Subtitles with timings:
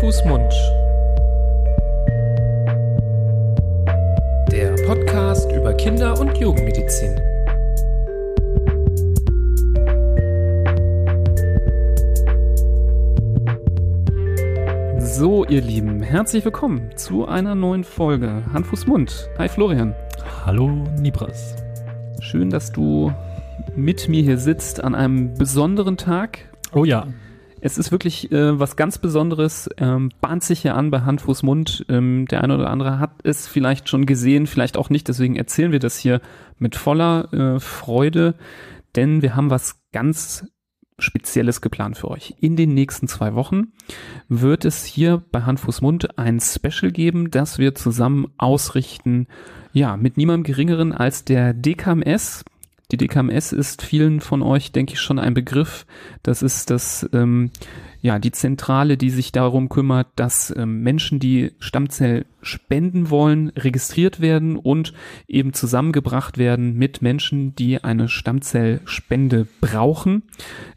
[0.00, 0.52] Fuß, Mund.
[4.50, 7.16] Der Podcast über Kinder- und Jugendmedizin.
[14.98, 19.28] So, ihr Lieben, herzlich willkommen zu einer neuen Folge Hand, Fuß, Mund.
[19.38, 19.94] Hi Florian.
[20.44, 20.68] Hallo
[20.98, 21.56] Nibras.
[22.20, 23.12] Schön, dass du
[23.76, 26.38] mit mir hier sitzt an einem besonderen Tag.
[26.72, 27.06] Oh ja.
[27.64, 31.44] Es ist wirklich äh, was ganz Besonderes, ähm, bahnt sich hier an bei Hand, Fuß,
[31.44, 31.86] Mund.
[31.88, 35.06] Ähm, der eine oder andere hat es vielleicht schon gesehen, vielleicht auch nicht.
[35.06, 36.20] Deswegen erzählen wir das hier
[36.58, 38.34] mit voller äh, Freude,
[38.96, 40.44] denn wir haben was ganz
[40.98, 42.34] Spezielles geplant für euch.
[42.40, 43.68] In den nächsten zwei Wochen
[44.28, 49.28] wird es hier bei Hand, Fuß, Mund ein Special geben, das wir zusammen ausrichten,
[49.72, 52.44] ja, mit niemandem geringeren als der DKMS,
[52.92, 55.86] die DKMS ist vielen von euch, denke ich, schon ein Begriff.
[56.22, 57.50] Das ist das, ähm,
[58.02, 64.20] ja, die Zentrale, die sich darum kümmert, dass ähm, Menschen, die Stammzell spenden wollen, registriert
[64.20, 64.92] werden und
[65.28, 70.24] eben zusammengebracht werden mit Menschen, die eine Stammzellspende brauchen.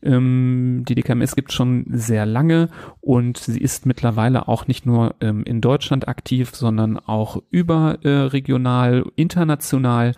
[0.03, 2.69] Ähm, die DKMS gibt schon sehr lange
[3.01, 9.11] und sie ist mittlerweile auch nicht nur ähm, in Deutschland aktiv, sondern auch überregional, äh,
[9.15, 10.13] international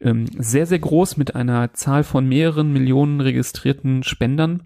[0.00, 4.62] ähm, sehr, sehr groß mit einer Zahl von mehreren Millionen registrierten Spendern.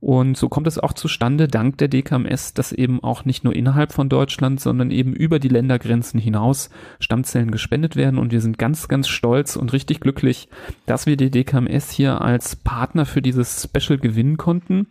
[0.00, 3.92] Und so kommt es auch zustande, dank der DKMS, dass eben auch nicht nur innerhalb
[3.92, 6.70] von Deutschland, sondern eben über die Länder Ländergrenzen hinaus
[7.00, 10.48] Stammzellen gespendet werden und wir sind ganz, ganz stolz und richtig glücklich,
[10.86, 14.86] dass wir die DKMS hier als Partner für dieses Special gewinnen konnten.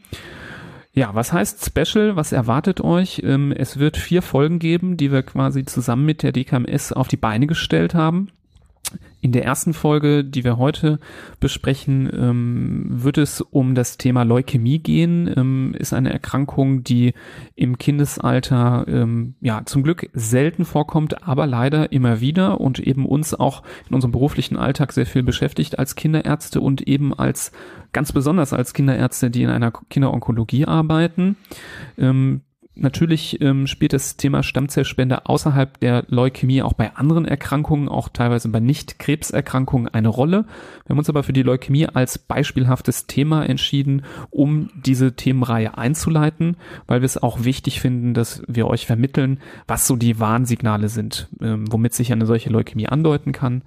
[0.93, 2.15] Ja, was heißt Special?
[2.15, 3.21] Was erwartet euch?
[3.25, 7.17] Ähm, es wird vier Folgen geben, die wir quasi zusammen mit der DKMS auf die
[7.17, 8.29] Beine gestellt haben.
[9.21, 10.99] In der ersten Folge, die wir heute
[11.39, 15.31] besprechen, ähm, wird es um das Thema Leukämie gehen.
[15.35, 17.13] Ähm, ist eine Erkrankung, die
[17.55, 23.33] im Kindesalter ähm, ja zum Glück selten vorkommt, aber leider immer wieder und eben uns
[23.33, 27.51] auch in unserem beruflichen Alltag sehr viel beschäftigt als Kinderärzte und eben als
[27.93, 31.35] ganz besonders als Kinderärzte, die in einer Kinderonkologie arbeiten.
[31.97, 32.41] Ähm,
[32.77, 38.49] Natürlich ähm, spielt das Thema Stammzellspende außerhalb der Leukämie auch bei anderen Erkrankungen, auch teilweise
[38.49, 40.45] bei Nicht-Krebserkrankungen eine Rolle.
[40.85, 46.57] Wir haben uns aber für die Leukämie als beispielhaftes Thema entschieden, um diese Themenreihe einzuleiten,
[46.85, 51.29] weil wir es auch wichtig finden, dass wir euch vermitteln, was so die Warnsignale sind,
[51.41, 53.61] ähm, womit sich eine solche Leukämie andeuten kann.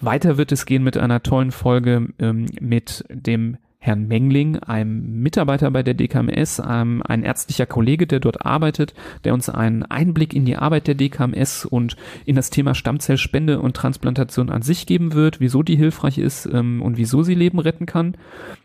[0.00, 5.68] Weiter wird es gehen mit einer tollen Folge ähm, mit dem Herrn Mengling, einem Mitarbeiter
[5.72, 8.94] bei der DKMS, einem, ein ärztlicher Kollege, der dort arbeitet,
[9.24, 13.74] der uns einen Einblick in die Arbeit der DKMS und in das Thema Stammzellspende und
[13.74, 17.86] Transplantation an sich geben wird, wieso die hilfreich ist ähm, und wieso sie Leben retten
[17.86, 18.16] kann.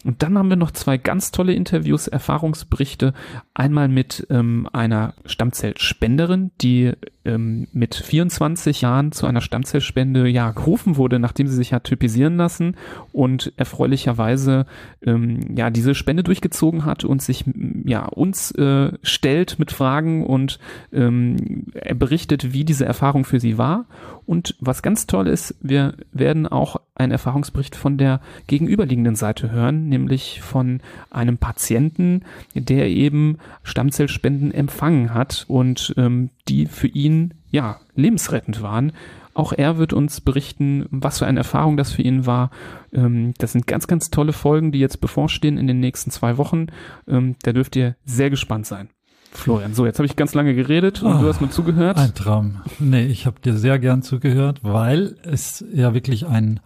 [0.05, 3.15] Und dann haben wir noch zwei ganz tolle Interviews, Erfahrungsberichte,
[3.55, 6.93] einmal mit ähm, einer Stammzellspenderin, die
[7.27, 12.37] ähm, mit 24 Jahren zu einer Stammzellspende ja gerufen wurde, nachdem sie sich hat typisieren
[12.37, 12.75] lassen
[13.11, 14.65] und erfreulicherweise
[15.07, 17.45] ähm, ja diese Spende durchgezogen hat und sich
[17.85, 20.59] ja uns äh, stellt mit Fragen und
[20.91, 23.85] ähm, er berichtet, wie diese Erfahrung für sie war.
[24.25, 29.87] Und was ganz toll ist, wir werden auch einen Erfahrungsbericht von der gegenüberliegenden Seite hören,
[29.87, 32.23] nämlich von einem Patienten,
[32.53, 38.91] der eben Stammzellspenden empfangen hat und ähm, die für ihn ja lebensrettend waren.
[39.37, 42.49] Auch er wird uns berichten, was für eine Erfahrung das für ihn war.
[42.91, 46.67] Ähm, das sind ganz, ganz tolle Folgen, die jetzt bevorstehen in den nächsten zwei Wochen.
[47.07, 48.89] Ähm, da dürft ihr sehr gespannt sein.
[49.31, 51.97] Florian, so, jetzt habe ich ganz lange geredet und oh, du hast mir zugehört.
[51.97, 52.61] Ein Traum.
[52.79, 56.59] Nee, ich habe dir sehr gern zugehört, weil es ja wirklich ein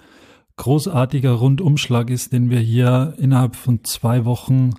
[0.55, 4.69] großartiger Rundumschlag ist, den wir hier innerhalb von zwei Wochen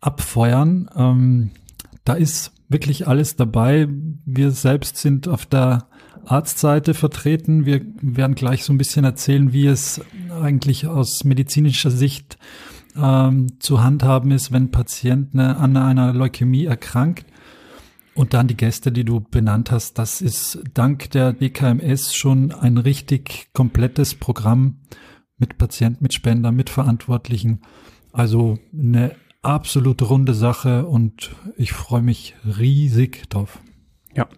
[0.00, 0.88] abfeuern.
[0.94, 1.50] Ähm,
[2.04, 3.88] da ist wirklich alles dabei.
[4.24, 5.88] Wir selbst sind auf der
[6.24, 7.66] Arztseite vertreten.
[7.66, 10.00] Wir werden gleich so ein bisschen erzählen, wie es
[10.30, 12.38] eigentlich aus medizinischer Sicht
[12.96, 17.26] ähm, zu handhaben ist, wenn Patient ne, an einer Leukämie erkrankt.
[18.14, 22.76] Und dann die Gäste, die du benannt hast, das ist dank der DKMS schon ein
[22.76, 24.80] richtig komplettes Programm
[25.38, 27.62] mit Patienten, mit Spender, mit Verantwortlichen.
[28.12, 33.60] Also eine absolut runde Sache und ich freue mich riesig drauf.
[34.14, 34.28] Ja,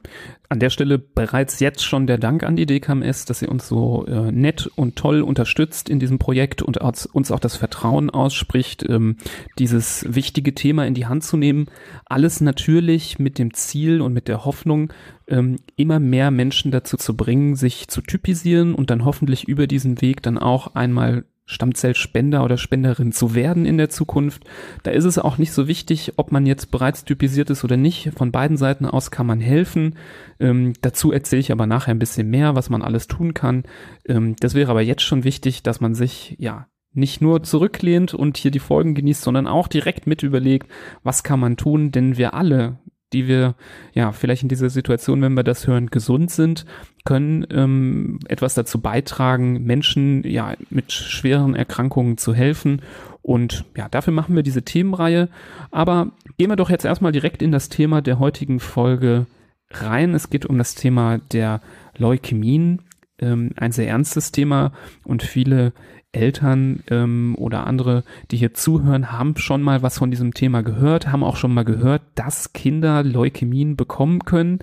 [0.48, 4.06] an der Stelle bereits jetzt schon der Dank an die DKMS, dass sie uns so
[4.06, 9.16] äh, nett und toll unterstützt in diesem Projekt und uns auch das Vertrauen ausspricht, ähm,
[9.58, 11.66] dieses wichtige Thema in die Hand zu nehmen.
[12.06, 14.92] Alles natürlich mit dem Ziel und mit der Hoffnung,
[15.26, 20.00] ähm, immer mehr Menschen dazu zu bringen, sich zu typisieren und dann hoffentlich über diesen
[20.00, 24.44] Weg dann auch einmal Stammzellspender oder Spenderin zu werden in der Zukunft.
[24.82, 28.12] Da ist es auch nicht so wichtig, ob man jetzt bereits typisiert ist oder nicht.
[28.16, 29.96] Von beiden Seiten aus kann man helfen.
[30.40, 33.64] Ähm, dazu erzähle ich aber nachher ein bisschen mehr, was man alles tun kann.
[34.06, 38.36] Ähm, das wäre aber jetzt schon wichtig, dass man sich ja nicht nur zurücklehnt und
[38.36, 40.70] hier die Folgen genießt, sondern auch direkt mit überlegt,
[41.02, 42.78] was kann man tun, denn wir alle
[43.14, 43.54] die wir
[43.94, 46.66] ja vielleicht in dieser Situation, wenn wir das hören, gesund sind,
[47.04, 52.82] können ähm, etwas dazu beitragen, Menschen ja mit schweren Erkrankungen zu helfen.
[53.22, 55.28] Und ja, dafür machen wir diese Themenreihe.
[55.70, 59.26] Aber gehen wir doch jetzt erstmal direkt in das Thema der heutigen Folge
[59.70, 60.14] rein.
[60.14, 61.60] Es geht um das Thema der
[61.96, 62.82] Leukämien.
[63.18, 64.72] Ähm, ein sehr ernstes Thema
[65.04, 65.72] und viele
[66.14, 71.08] Eltern ähm, oder andere, die hier zuhören, haben schon mal was von diesem Thema gehört,
[71.08, 74.60] haben auch schon mal gehört, dass Kinder Leukämien bekommen können.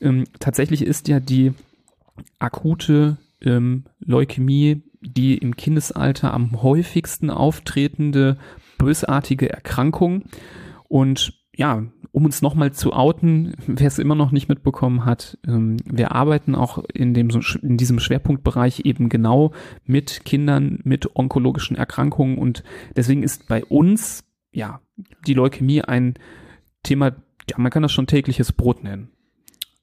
[0.00, 1.52] Ähm, tatsächlich ist ja die
[2.38, 8.36] akute ähm, Leukämie die im Kindesalter am häufigsten auftretende
[8.78, 10.24] bösartige Erkrankung.
[10.88, 15.78] Und ja, um uns nochmal zu outen, wer es immer noch nicht mitbekommen hat, ähm,
[15.84, 17.28] wir arbeiten auch in, dem,
[17.60, 19.50] in diesem Schwerpunktbereich eben genau
[19.84, 22.62] mit Kindern mit onkologischen Erkrankungen und
[22.94, 24.22] deswegen ist bei uns,
[24.52, 24.80] ja,
[25.26, 26.14] die Leukämie ein
[26.84, 27.16] Thema,
[27.50, 29.08] ja, man kann das schon tägliches Brot nennen.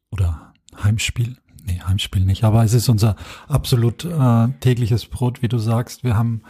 [0.09, 1.35] Oder Heimspiel.
[1.65, 3.17] Nee, Heimspiel nicht, aber es ist unser
[3.49, 6.05] absolut äh, tägliches Brot, wie du sagst.
[6.05, 6.43] Wir haben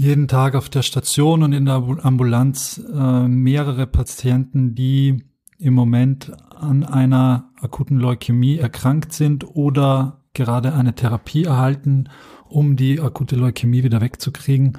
[0.00, 5.26] jeden Tag auf der Station und in der Ambulanz äh, mehrere Patienten, die
[5.58, 12.08] im Moment an einer akuten Leukämie erkrankt sind oder gerade eine Therapie erhalten,
[12.48, 14.78] um die akute Leukämie wieder wegzukriegen.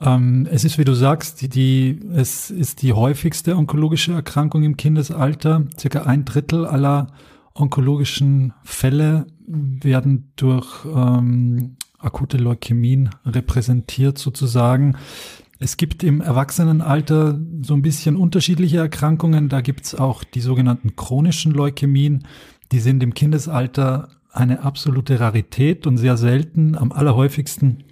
[0.00, 4.76] Ähm, es ist, wie du sagst, die, die, es ist die häufigste onkologische Erkrankung im
[4.76, 5.68] Kindesalter.
[5.78, 7.12] Circa ein Drittel aller
[7.54, 14.96] onkologischen Fälle werden durch ähm, akute Leukämien repräsentiert sozusagen.
[15.58, 19.48] Es gibt im Erwachsenenalter so ein bisschen unterschiedliche Erkrankungen.
[19.48, 22.26] Da gibt's auch die sogenannten chronischen Leukämien.
[22.72, 26.76] Die sind im Kindesalter eine absolute Rarität und sehr selten.
[26.76, 27.84] Am allerhäufigsten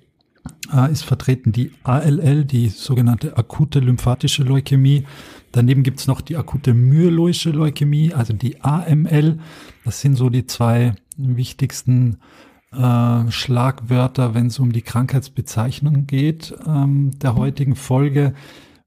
[0.75, 5.05] äh, ist vertreten die ALL, die sogenannte akute lymphatische Leukämie.
[5.53, 9.39] Daneben gibt's noch die akute myeloische Leukämie, also die AML.
[9.85, 12.19] Das sind so die zwei wichtigsten
[12.73, 18.35] äh, Schlagwörter, wenn es um die Krankheitsbezeichnung geht ähm, der heutigen Folge.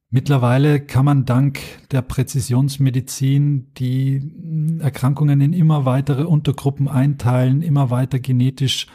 [0.09, 1.59] Mittlerweile kann man dank
[1.91, 8.87] der Präzisionsmedizin die Erkrankungen in immer weitere Untergruppen einteilen, immer weiter genetisch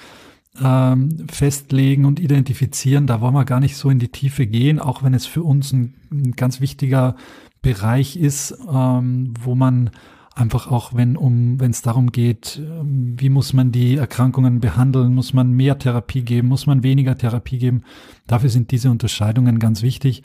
[0.63, 3.07] ähm, festlegen und identifizieren.
[3.07, 5.73] Da wollen wir gar nicht so in die Tiefe gehen, auch wenn es für uns
[5.73, 7.17] ein, ein ganz wichtiger
[7.63, 9.91] Bereich ist, ähm, wo man
[10.39, 15.15] einfach auch, wenn um, wenn es darum geht, ähm, wie muss man die Erkrankungen behandeln,
[15.15, 17.83] muss man mehr Therapie geben, muss man weniger Therapie geben.
[18.27, 20.23] Dafür sind diese Unterscheidungen ganz wichtig.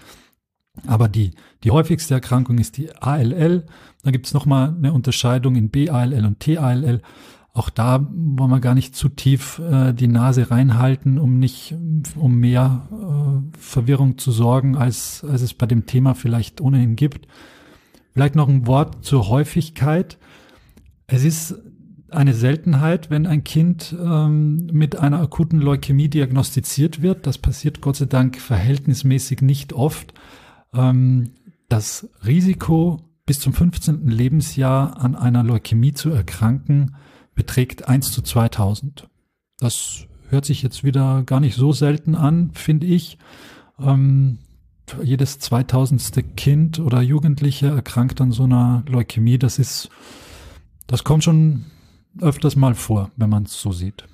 [0.88, 1.31] Aber die,
[1.63, 3.65] die häufigste Erkrankung ist die ALL.
[4.04, 7.01] Da gibt es nochmal eine Unterscheidung in BALL und TALL.
[7.56, 11.75] Auch da wollen wir gar nicht zu tief äh, die Nase reinhalten, um nicht,
[12.15, 17.27] um mehr äh, Verwirrung zu sorgen, als, als es bei dem Thema vielleicht ohnehin gibt.
[18.13, 20.18] Vielleicht noch ein Wort zur Häufigkeit.
[21.07, 21.56] Es ist
[22.10, 27.25] eine Seltenheit, wenn ein Kind ähm, mit einer akuten Leukämie diagnostiziert wird.
[27.25, 30.13] Das passiert Gott sei Dank verhältnismäßig nicht oft.
[30.74, 31.31] Ähm,
[31.70, 34.08] das Risiko, bis zum 15.
[34.08, 36.96] Lebensjahr an einer Leukämie zu erkranken,
[37.34, 39.10] beträgt 1 zu 2000.
[39.58, 43.17] Das hört sich jetzt wieder gar nicht so selten an, finde ich.
[43.79, 44.38] Ähm,
[45.01, 46.35] jedes 2000.
[46.35, 49.37] Kind oder Jugendliche erkrankt an so einer Leukämie.
[49.37, 49.89] Das ist,
[50.87, 51.65] das kommt schon
[52.19, 54.05] öfters mal vor, wenn man es so sieht.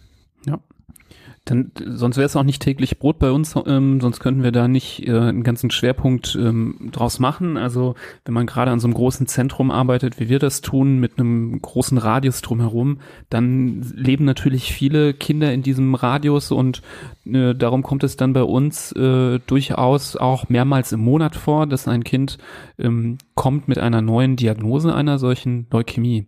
[1.45, 4.67] Dann, sonst wäre es auch nicht täglich Brot bei uns, ähm, sonst könnten wir da
[4.67, 7.57] nicht äh, einen ganzen Schwerpunkt ähm, draus machen.
[7.57, 11.17] Also wenn man gerade an so einem großen Zentrum arbeitet, wie wir das tun, mit
[11.17, 16.83] einem großen Radius drumherum, dann leben natürlich viele Kinder in diesem Radius und
[17.25, 21.87] äh, darum kommt es dann bei uns äh, durchaus auch mehrmals im Monat vor, dass
[21.87, 22.37] ein Kind
[22.77, 26.27] ähm, kommt mit einer neuen Diagnose einer solchen Leukämie.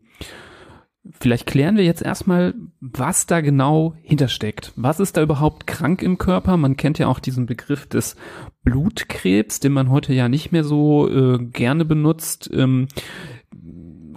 [1.19, 4.71] Vielleicht klären wir jetzt erstmal, was da genau hintersteckt.
[4.75, 6.57] Was ist da überhaupt krank im Körper?
[6.57, 8.15] Man kennt ja auch diesen Begriff des
[8.63, 12.51] Blutkrebs, den man heute ja nicht mehr so äh, gerne benutzt.
[12.53, 12.87] Ähm,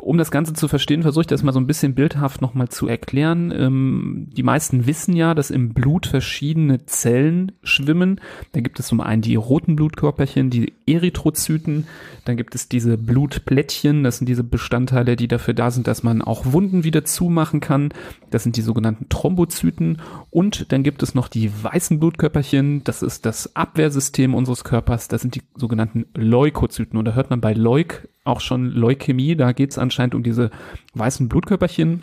[0.04, 2.86] um das Ganze zu verstehen, versuche ich das mal so ein bisschen bildhaft nochmal zu
[2.86, 3.52] erklären.
[3.56, 8.20] Ähm, die meisten wissen ja, dass im Blut verschiedene Zellen schwimmen.
[8.52, 11.86] Da gibt es zum einen die roten Blutkörperchen, die Erythrozyten,
[12.24, 16.22] dann gibt es diese Blutplättchen, das sind diese Bestandteile, die dafür da sind, dass man
[16.22, 17.90] auch Wunden wieder zumachen kann.
[18.30, 20.00] Das sind die sogenannten Thrombozyten.
[20.30, 25.22] Und dann gibt es noch die weißen Blutkörperchen, das ist das Abwehrsystem unseres Körpers, das
[25.22, 26.98] sind die sogenannten Leukozyten.
[26.98, 30.50] Und da hört man bei Leuk auch schon Leukämie, da geht es anscheinend um diese
[30.94, 32.02] weißen Blutkörperchen.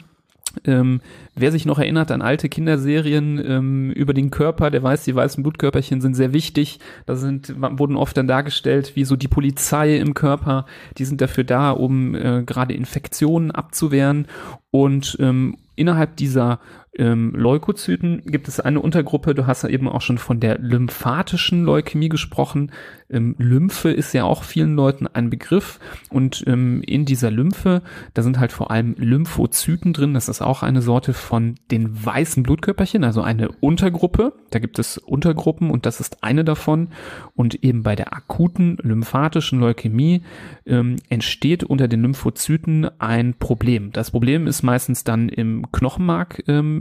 [0.66, 1.00] Ähm,
[1.34, 5.44] wer sich noch erinnert an alte Kinderserien ähm, über den Körper, der weiß, die weißen
[5.44, 6.80] Blutkörperchen sind sehr wichtig.
[7.06, 10.66] Da sind, wurden oft dann dargestellt wie so die Polizei im Körper.
[10.98, 14.28] Die sind dafür da, um äh, gerade Infektionen abzuwehren.
[14.72, 16.60] Und ähm, innerhalb dieser
[16.98, 21.64] ähm, Leukozyten gibt es eine Untergruppe, du hast ja eben auch schon von der lymphatischen
[21.64, 22.72] Leukämie gesprochen.
[23.10, 25.80] Ähm, Lymphe ist ja auch vielen Leuten ein Begriff
[26.10, 27.82] und ähm, in dieser Lymphe,
[28.14, 32.44] da sind halt vor allem Lymphozyten drin, das ist auch eine Sorte von den weißen
[32.44, 36.90] Blutkörperchen, also eine Untergruppe, da gibt es Untergruppen und das ist eine davon
[37.36, 40.24] und eben bei der akuten lymphatischen Leukämie
[40.66, 43.94] ähm, entsteht unter den Lymphozyten ein Problem.
[43.94, 46.81] Das Problem ist meistens dann im Knochenmark ähm,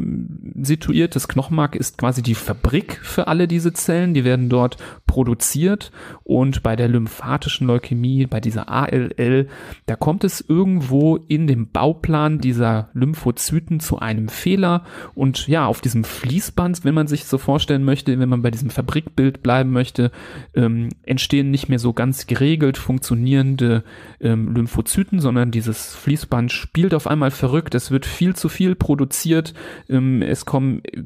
[0.60, 1.16] situiert.
[1.16, 4.14] Das Knochenmark ist quasi die Fabrik für alle diese Zellen.
[4.14, 4.76] Die werden dort
[5.06, 5.90] produziert
[6.22, 9.48] und bei der lymphatischen Leukämie, bei dieser ALL,
[9.86, 15.80] da kommt es irgendwo in dem Bauplan dieser Lymphozyten zu einem Fehler und ja, auf
[15.80, 20.12] diesem Fließband, wenn man sich so vorstellen möchte, wenn man bei diesem Fabrikbild bleiben möchte,
[20.54, 23.82] ähm, entstehen nicht mehr so ganz geregelt funktionierende
[24.20, 27.74] ähm, Lymphozyten, sondern dieses Fließband spielt auf einmal verrückt.
[27.74, 29.54] Es wird viel zu viel produziert.
[29.90, 31.02] Ähm, es kommen äh,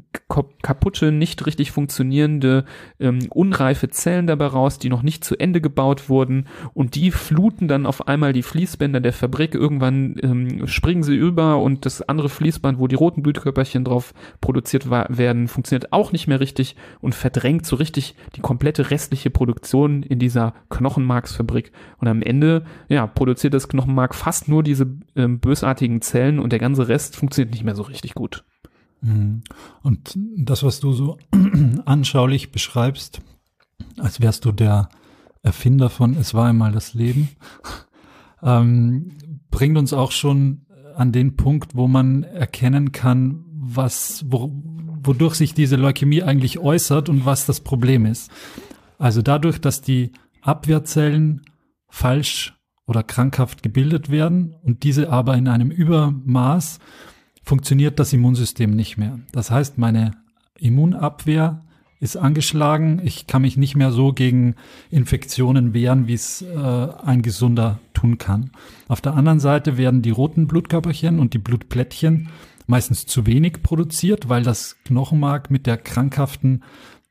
[0.61, 2.65] kaputte, nicht richtig funktionierende,
[2.99, 7.67] ähm, unreife Zellen dabei raus, die noch nicht zu Ende gebaut wurden und die fluten
[7.67, 9.55] dann auf einmal die Fließbänder der Fabrik.
[9.55, 14.89] Irgendwann ähm, springen sie über und das andere Fließband, wo die roten Blutkörperchen drauf produziert
[14.89, 20.19] werden, funktioniert auch nicht mehr richtig und verdrängt so richtig die komplette restliche Produktion in
[20.19, 21.71] dieser Knochenmarksfabrik.
[21.97, 26.59] Und am Ende, ja, produziert das Knochenmark fast nur diese ähm, bösartigen Zellen und der
[26.59, 28.43] ganze Rest funktioniert nicht mehr so richtig gut.
[29.05, 29.43] Mhm.
[29.83, 31.17] Und das, was du so
[31.85, 33.21] anschaulich beschreibst,
[33.97, 34.89] als wärst du der
[35.43, 37.29] Erfinder von Es war einmal das Leben,
[38.43, 39.11] ähm,
[39.51, 44.51] bringt uns auch schon an den Punkt, wo man erkennen kann, was, wo,
[45.03, 48.31] wodurch sich diese Leukämie eigentlich äußert und was das Problem ist.
[48.97, 51.41] Also dadurch, dass die Abwehrzellen
[51.89, 52.57] falsch
[52.87, 56.79] oder krankhaft gebildet werden und diese aber in einem Übermaß
[57.45, 59.19] funktioniert das Immunsystem nicht mehr.
[59.31, 60.11] Das heißt, meine
[60.57, 61.61] Immunabwehr
[61.99, 63.01] ist angeschlagen.
[63.03, 64.55] Ich kann mich nicht mehr so gegen
[64.89, 68.51] Infektionen wehren, wie es äh, ein Gesunder tun kann.
[68.87, 72.29] Auf der anderen Seite werden die roten Blutkörperchen und die Blutplättchen
[72.67, 76.63] meistens zu wenig produziert, weil das Knochenmark mit der krankhaften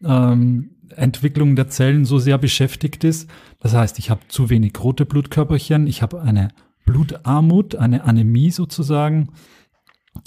[0.04, 3.30] ähm, Entwicklung der Zellen so sehr beschäftigt ist.
[3.60, 6.48] Das heißt, ich habe zu wenig rote Blutkörperchen, ich habe eine
[6.84, 9.30] Blutarmut, eine Anämie sozusagen.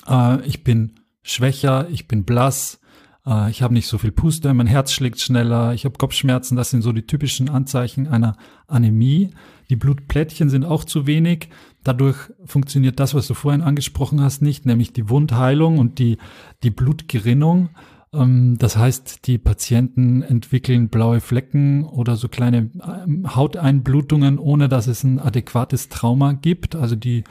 [0.07, 2.79] Äh, ich bin schwächer, ich bin blass,
[3.25, 6.69] äh, ich habe nicht so viel Puste, mein Herz schlägt schneller, ich habe Kopfschmerzen, das
[6.69, 9.31] sind so die typischen Anzeichen einer Anämie.
[9.69, 11.49] Die Blutplättchen sind auch zu wenig.
[11.83, 16.17] Dadurch funktioniert das, was du vorhin angesprochen hast, nicht, nämlich die Wundheilung und die,
[16.63, 17.69] die Blutgerinnung.
[18.13, 24.87] Ähm, das heißt, die Patienten entwickeln blaue Flecken oder so kleine ähm, Hauteinblutungen, ohne dass
[24.87, 26.75] es ein adäquates Trauma gibt.
[26.75, 27.23] Also die,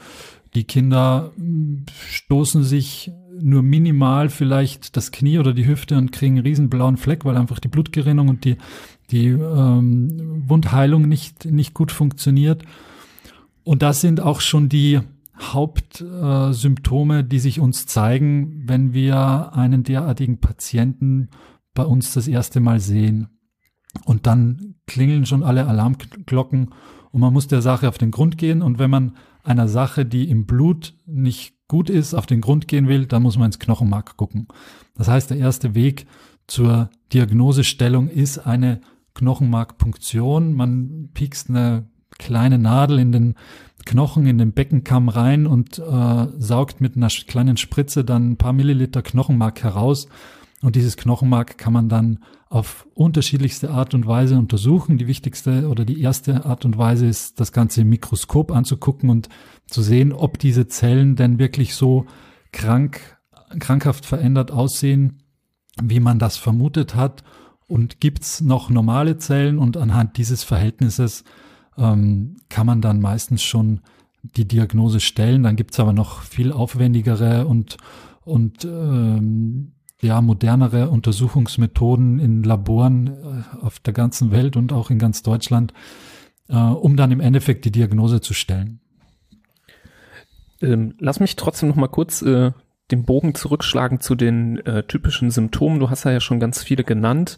[0.57, 6.37] die Kinder hm, stoßen sich nur minimal vielleicht das Knie oder die Hüfte und kriegen
[6.37, 8.57] einen riesen blauen Fleck, weil einfach die Blutgerinnung und die,
[9.11, 12.63] die ähm, Wundheilung nicht, nicht gut funktioniert.
[13.63, 14.99] Und das sind auch schon die
[15.39, 21.29] Hauptsymptome, äh, die sich uns zeigen, wenn wir einen derartigen Patienten
[21.75, 23.27] bei uns das erste Mal sehen.
[24.05, 26.73] Und dann klingeln schon alle Alarmglocken
[27.11, 28.63] und man muss der Sache auf den Grund gehen.
[28.63, 29.15] Und wenn man
[29.47, 33.37] einer Sache, die im Blut nicht gut ist, auf den Grund gehen will, dann muss
[33.37, 34.47] man ins Knochenmark gucken.
[34.95, 36.07] Das heißt, der erste Weg
[36.47, 38.81] zur Diagnosestellung ist eine
[39.13, 40.53] Knochenmarkpunktion.
[40.53, 41.87] Man piekst eine
[42.17, 43.35] kleine Nadel in den
[43.85, 48.53] Knochen, in den Beckenkamm rein und äh, saugt mit einer kleinen Spritze dann ein paar
[48.53, 50.07] Milliliter Knochenmark heraus.
[50.61, 54.97] Und dieses Knochenmark kann man dann auf unterschiedlichste Art und Weise untersuchen.
[54.97, 59.29] Die wichtigste oder die erste Art und Weise ist, das Ganze im Mikroskop anzugucken und
[59.67, 62.05] zu sehen, ob diese Zellen denn wirklich so
[62.51, 63.19] krank,
[63.59, 65.21] krankhaft verändert aussehen,
[65.81, 67.23] wie man das vermutet hat.
[67.67, 71.23] Und gibt's noch normale Zellen und anhand dieses Verhältnisses
[71.77, 73.81] ähm, kann man dann meistens schon
[74.23, 75.43] die Diagnose stellen.
[75.43, 77.77] Dann gibt's aber noch viel aufwendigere und,
[78.23, 84.99] und ähm, ja, modernere Untersuchungsmethoden in Laboren äh, auf der ganzen Welt und auch in
[84.99, 85.73] ganz Deutschland,
[86.49, 88.79] äh, um dann im Endeffekt die Diagnose zu stellen.
[90.61, 92.51] Ähm, lass mich trotzdem noch mal kurz äh,
[92.91, 95.79] den Bogen zurückschlagen zu den äh, typischen Symptomen.
[95.79, 97.37] Du hast ja schon ganz viele genannt.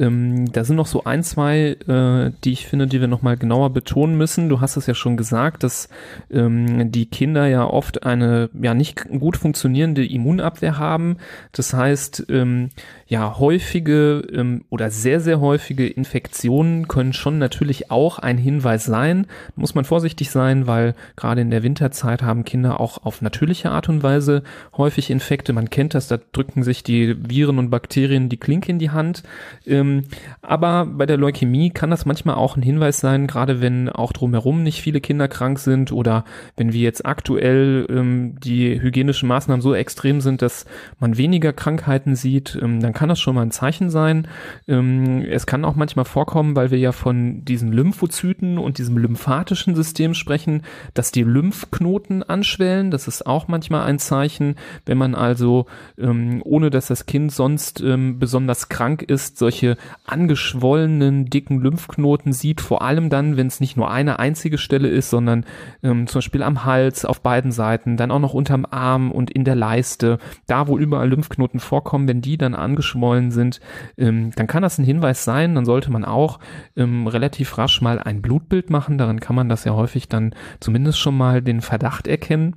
[0.00, 3.70] Ähm, da sind noch so ein, zwei, äh, die ich finde, die wir nochmal genauer
[3.70, 4.48] betonen müssen.
[4.48, 5.90] Du hast es ja schon gesagt, dass
[6.30, 11.18] ähm, die Kinder ja oft eine ja nicht gut funktionierende Immunabwehr haben.
[11.52, 12.70] Das heißt, ähm,
[13.06, 19.26] ja, häufige ähm, oder sehr, sehr häufige Infektionen können schon natürlich auch ein Hinweis sein.
[19.54, 23.90] Muss man vorsichtig sein, weil gerade in der Winterzeit haben Kinder auch auf natürliche Art
[23.90, 24.44] und Weise
[24.78, 25.52] häufig Infekte.
[25.52, 29.24] Man kennt das, da drücken sich die Viren und Bakterien die Klinke in die Hand.
[29.66, 30.04] Ähm, ähm,
[30.42, 34.62] aber bei der Leukämie kann das manchmal auch ein Hinweis sein, gerade wenn auch drumherum
[34.62, 36.24] nicht viele Kinder krank sind oder
[36.56, 40.66] wenn wir jetzt aktuell ähm, die hygienischen Maßnahmen so extrem sind, dass
[40.98, 44.28] man weniger Krankheiten sieht, ähm, dann kann das schon mal ein Zeichen sein.
[44.66, 49.74] Ähm, es kann auch manchmal vorkommen, weil wir ja von diesen Lymphozyten und diesem lymphatischen
[49.74, 50.62] System sprechen,
[50.94, 52.90] dass die Lymphknoten anschwellen.
[52.90, 54.56] Das ist auch manchmal ein Zeichen,
[54.86, 55.66] wenn man also
[55.98, 62.82] ähm, ohne dass das Kind sonst besonders krank ist, solche angeschwollenen, dicken Lymphknoten sieht, vor
[62.82, 65.44] allem dann, wenn es nicht nur eine einzige Stelle ist, sondern
[65.82, 69.44] ähm, zum Beispiel am Hals, auf beiden Seiten, dann auch noch unterm Arm und in
[69.44, 73.60] der Leiste, da wo überall Lymphknoten vorkommen, wenn die dann angeschwollen sind,
[73.96, 76.38] ähm, dann kann das ein Hinweis sein, dann sollte man auch
[76.76, 80.98] ähm, relativ rasch mal ein Blutbild machen, daran kann man das ja häufig dann zumindest
[80.98, 82.54] schon mal den Verdacht erkennen.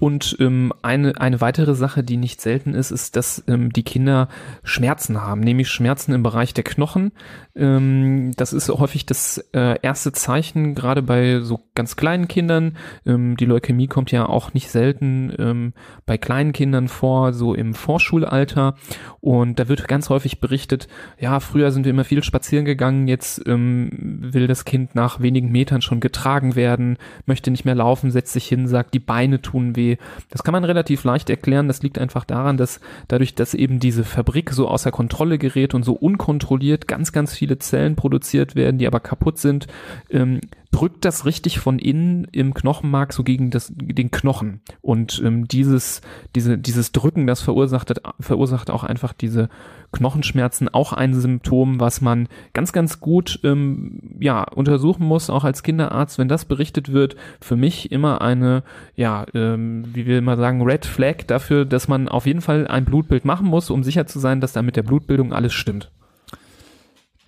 [0.00, 4.28] Und ähm, eine, eine weitere Sache, die nicht selten ist, ist, dass ähm, die Kinder
[4.62, 7.10] Schmerzen haben, nämlich Schmerzen im Bereich der Knochen.
[7.56, 12.76] Ähm, das ist häufig das äh, erste Zeichen, gerade bei so ganz kleinen Kindern.
[13.06, 15.72] Ähm, die Leukämie kommt ja auch nicht selten ähm,
[16.06, 18.76] bei kleinen Kindern vor, so im Vorschulalter.
[19.18, 20.86] Und da wird ganz häufig berichtet,
[21.18, 23.90] ja, früher sind wir immer viel spazieren gegangen, jetzt ähm,
[24.20, 28.46] will das Kind nach wenigen Metern schon getragen werden, möchte nicht mehr laufen, setzt sich
[28.46, 29.87] hin, sagt, die Beine tun weh
[30.28, 31.68] das kann man relativ leicht erklären.
[31.68, 35.84] Das liegt einfach daran, dass dadurch, dass eben diese Fabrik so außer Kontrolle gerät und
[35.84, 39.66] so unkontrolliert ganz, ganz viele Zellen produziert werden, die aber kaputt sind,
[40.10, 40.40] ähm,
[40.70, 44.60] drückt das richtig von innen im Knochenmark so gegen das, den Knochen.
[44.82, 46.02] Und ähm, dieses,
[46.34, 49.48] diese, dieses Drücken, das verursacht, verursacht auch einfach diese
[49.92, 55.62] Knochenschmerzen, auch ein Symptom, was man ganz, ganz gut ähm, ja, untersuchen muss, auch als
[55.62, 58.62] Kinderarzt, wenn das berichtet wird, für mich immer eine,
[58.94, 62.84] ja, ähm, wie wir immer sagen, Red Flag dafür, dass man auf jeden Fall ein
[62.84, 65.90] Blutbild machen muss, um sicher zu sein, dass da mit der Blutbildung alles stimmt.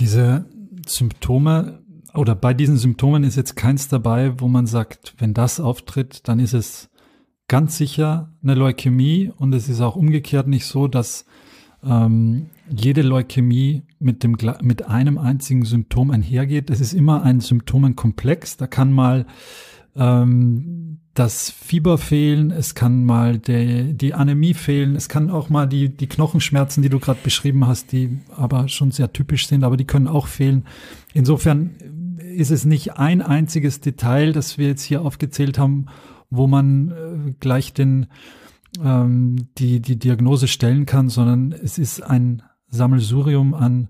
[0.01, 0.47] Diese
[0.87, 1.81] Symptome
[2.15, 6.41] oder bei diesen Symptomen ist jetzt keins dabei, wo man sagt, wenn das auftritt, dann
[6.41, 6.91] ist es
[7.49, 11.25] ganz sicher eine Leukämie und es ist auch umgekehrt nicht so, dass
[11.85, 16.71] ähm, jede Leukämie mit dem mit einem einzigen Symptom einhergeht.
[16.71, 18.57] Es ist immer ein Symptomenkomplex.
[18.57, 19.27] Da kann mal
[19.97, 20.80] ähm,
[21.15, 25.89] das Fieber fehlen, es kann mal der, die Anämie fehlen, es kann auch mal die,
[25.89, 29.87] die Knochenschmerzen, die du gerade beschrieben hast, die aber schon sehr typisch sind, aber die
[29.87, 30.67] können auch fehlen.
[31.13, 31.71] Insofern
[32.37, 35.87] ist es nicht ein einziges Detail, das wir jetzt hier aufgezählt haben,
[36.31, 38.07] wo man äh, gleich den,
[38.83, 43.89] ähm, die, die Diagnose stellen kann, sondern es ist ein Sammelsurium an,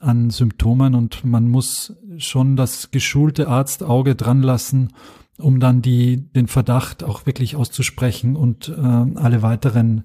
[0.00, 4.88] an Symptomen und man muss schon das geschulte Arztauge dran lassen,
[5.38, 10.04] um dann die, den Verdacht auch wirklich auszusprechen und äh, alle weiteren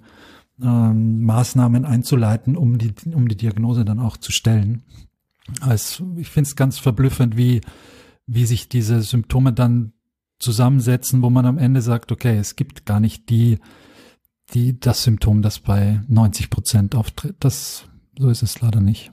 [0.62, 4.84] äh, Maßnahmen einzuleiten, um die, um die Diagnose dann auch zu stellen.
[5.62, 7.62] Also ich finde es ganz verblüffend, wie,
[8.28, 9.94] wie sich diese Symptome dann
[10.40, 13.60] zusammensetzen, wo man am Ende sagt, okay, es gibt gar nicht die,
[14.54, 17.36] die, das Symptom, das bei 90 Prozent auftritt.
[17.40, 17.86] Das,
[18.18, 19.12] so ist es leider nicht.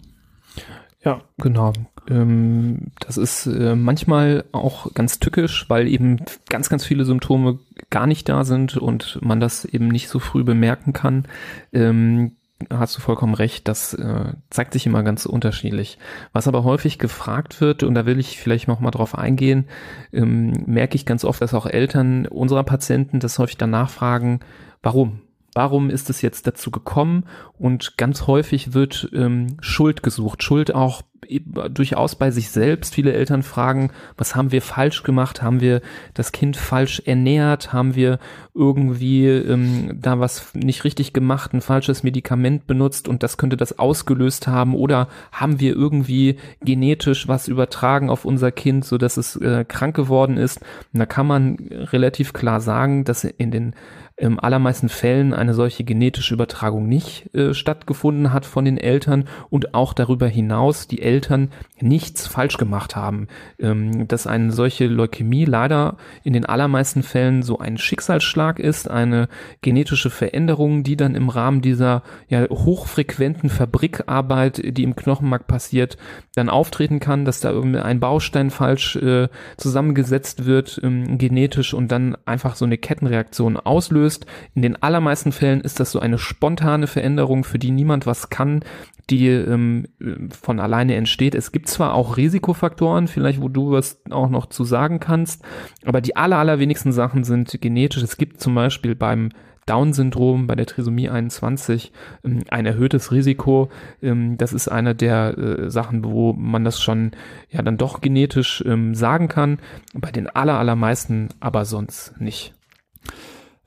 [1.05, 1.73] Ja, genau.
[2.09, 8.07] Ähm, das ist äh, manchmal auch ganz tückisch, weil eben ganz, ganz viele Symptome gar
[8.07, 11.27] nicht da sind und man das eben nicht so früh bemerken kann.
[11.73, 12.33] Ähm,
[12.71, 15.99] hast du vollkommen recht, das äh, zeigt sich immer ganz unterschiedlich.
[16.33, 19.69] Was aber häufig gefragt wird, und da will ich vielleicht noch mal drauf eingehen,
[20.13, 24.41] ähm, merke ich ganz oft, dass auch Eltern unserer Patienten das häufig danach fragen,
[24.83, 25.21] warum?
[25.55, 27.25] Warum ist es jetzt dazu gekommen?
[27.59, 30.43] Und ganz häufig wird ähm, Schuld gesucht.
[30.43, 32.95] Schuld auch durchaus bei sich selbst.
[32.95, 35.43] Viele Eltern fragen, was haben wir falsch gemacht?
[35.43, 35.81] Haben wir
[36.15, 37.73] das Kind falsch ernährt?
[37.73, 38.19] Haben wir
[38.55, 43.79] irgendwie ähm, da was nicht richtig gemacht, ein falsches Medikament benutzt und das könnte das
[43.79, 44.75] ausgelöst haben?
[44.75, 49.97] Oder haben wir irgendwie genetisch was übertragen auf unser Kind, so dass es äh, krank
[49.97, 50.61] geworden ist?
[50.93, 53.75] Und da kann man relativ klar sagen, dass in den
[54.19, 59.75] im allermeisten Fällen eine solche genetische Übertragung nicht äh, stattgefunden hat von den Eltern und
[59.75, 61.51] auch darüber hinaus die Eltern
[61.81, 63.29] nichts falsch gemacht haben.
[63.61, 69.29] Ähm, dass eine solche Leukämie leider in den allermeisten Fällen so ein Schicksalsschlag ist, eine
[69.63, 75.97] genetische Veränderung, die dann im Rahmen dieser ja, hochfrequenten Fabrikarbeit, die im Knochenmark passiert,
[76.35, 82.17] dann auftreten kann, dass da ein Baustein falsch äh, zusammengesetzt wird, ähm, genetisch und dann
[82.27, 84.27] einfach so eine Kettenreaktion auslöst ausgelöst.
[84.55, 88.64] In den allermeisten Fällen ist das so eine spontane Veränderung, für die niemand was kann,
[89.11, 89.87] die ähm,
[90.31, 91.35] von alleine entsteht.
[91.35, 95.42] Es gibt zwar auch Risikofaktoren, vielleicht wo du was auch noch zu sagen kannst,
[95.85, 98.03] aber die aller, allerwenigsten Sachen sind genetisch.
[98.03, 99.31] Es gibt zum Beispiel beim
[99.66, 101.92] Down-Syndrom, bei der Trisomie 21
[102.25, 103.68] ähm, ein erhöhtes Risiko.
[104.03, 107.12] Ähm, das ist eine der äh, Sachen, wo man das schon
[107.51, 109.59] ja dann doch genetisch ähm, sagen kann.
[109.94, 112.55] Bei den aller, allermeisten aber sonst nicht.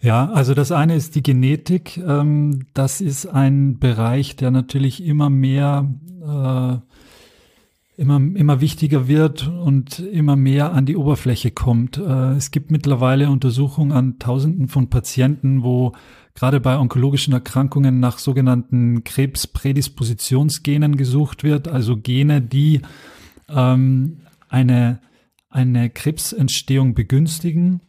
[0.02, 1.98] Ja, also das eine ist die Genetik.
[1.98, 5.88] Ähm, das ist ein Bereich, der natürlich immer mehr,
[6.22, 12.00] äh, immer, immer wichtiger wird und immer mehr an die Oberfläche kommt.
[12.00, 15.92] Äh, es gibt mittlerweile Untersuchungen an Tausenden von Patienten, wo
[16.34, 22.82] gerade bei onkologischen Erkrankungen nach sogenannten Krebsprädispositionsgenen gesucht wird, also Gene, die
[23.50, 25.00] ähm, eine,
[25.52, 27.82] eine Krebsentstehung begünstigen.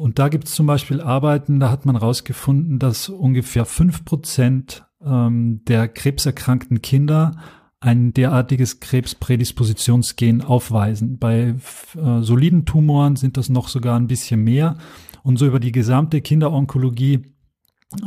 [0.00, 4.86] Und da gibt es zum Beispiel Arbeiten, da hat man herausgefunden, dass ungefähr fünf Prozent
[5.04, 7.36] ähm, der krebserkrankten Kinder
[7.80, 11.18] ein derartiges Krebsprädispositionsgen aufweisen.
[11.18, 11.54] Bei
[11.96, 14.78] äh, soliden Tumoren sind das noch sogar ein bisschen mehr.
[15.22, 17.34] Und so über die gesamte Kinderonkologie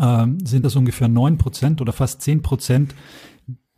[0.01, 2.95] äh, sind das ungefähr neun Prozent oder fast zehn Prozent,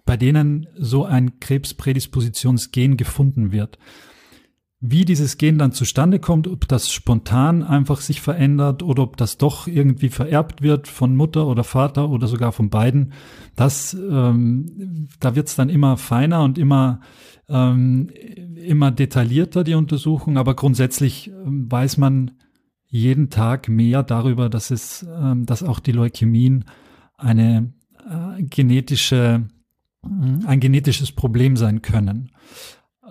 [0.06, 3.78] bei denen so ein Krebsprädispositionsgen gefunden wird.
[4.82, 9.38] Wie dieses Gen dann zustande kommt, ob das spontan einfach sich verändert oder ob das
[9.38, 13.14] doch irgendwie vererbt wird von Mutter oder Vater oder sogar von beiden,
[13.56, 17.00] das, ähm, da wird's dann immer feiner und immer,
[17.48, 18.10] ähm,
[18.56, 20.38] immer detaillierter, die Untersuchung.
[20.38, 22.32] Aber grundsätzlich ähm, weiß man
[22.88, 26.66] jeden Tag mehr darüber, dass es, ähm, dass auch die Leukämien
[27.18, 27.74] eine
[28.10, 29.48] äh, genetische,
[30.46, 32.32] ein genetisches Problem sein können.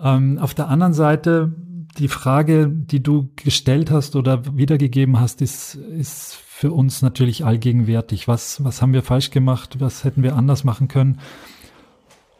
[0.01, 1.53] Ähm, auf der anderen Seite,
[1.97, 8.27] die Frage, die du gestellt hast oder wiedergegeben hast, ist, ist für uns natürlich allgegenwärtig.
[8.27, 9.77] Was, was haben wir falsch gemacht?
[9.79, 11.19] Was hätten wir anders machen können?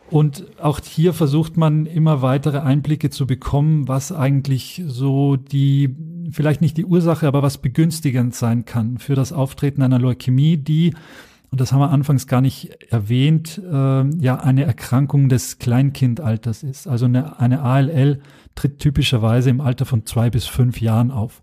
[0.09, 5.95] Und auch hier versucht man immer weitere Einblicke zu bekommen, was eigentlich so die,
[6.31, 10.93] vielleicht nicht die Ursache, aber was begünstigend sein kann für das Auftreten einer Leukämie, die
[11.55, 16.85] und das haben wir anfangs gar nicht erwähnt, äh, ja eine Erkrankung des Kleinkindalters ist.
[16.85, 18.19] Also eine, eine ALL
[18.55, 21.41] tritt typischerweise im Alter von zwei bis fünf Jahren auf.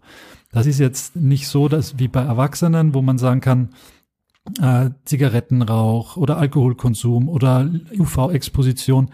[0.51, 3.71] Das ist jetzt nicht so, dass wie bei Erwachsenen, wo man sagen kann,
[4.61, 9.09] äh, Zigarettenrauch oder Alkoholkonsum oder UV-Exposition.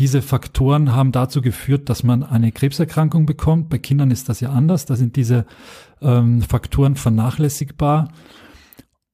[0.00, 3.68] Diese Faktoren haben dazu geführt, dass man eine Krebserkrankung bekommt.
[3.68, 4.86] Bei Kindern ist das ja anders.
[4.86, 5.46] Da sind diese
[6.00, 8.08] ähm, Faktoren vernachlässigbar.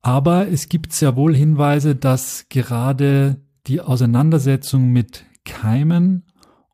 [0.02, 6.24] Aber es gibt sehr wohl Hinweise, dass gerade die Auseinandersetzung mit Keimen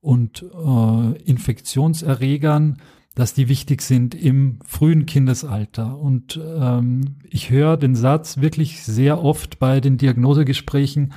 [0.00, 2.78] und äh, Infektionserregern,
[3.14, 5.98] dass die wichtig sind im frühen Kindesalter.
[5.98, 11.12] Und ähm, ich höre den Satz wirklich sehr oft bei den Diagnosegesprächen,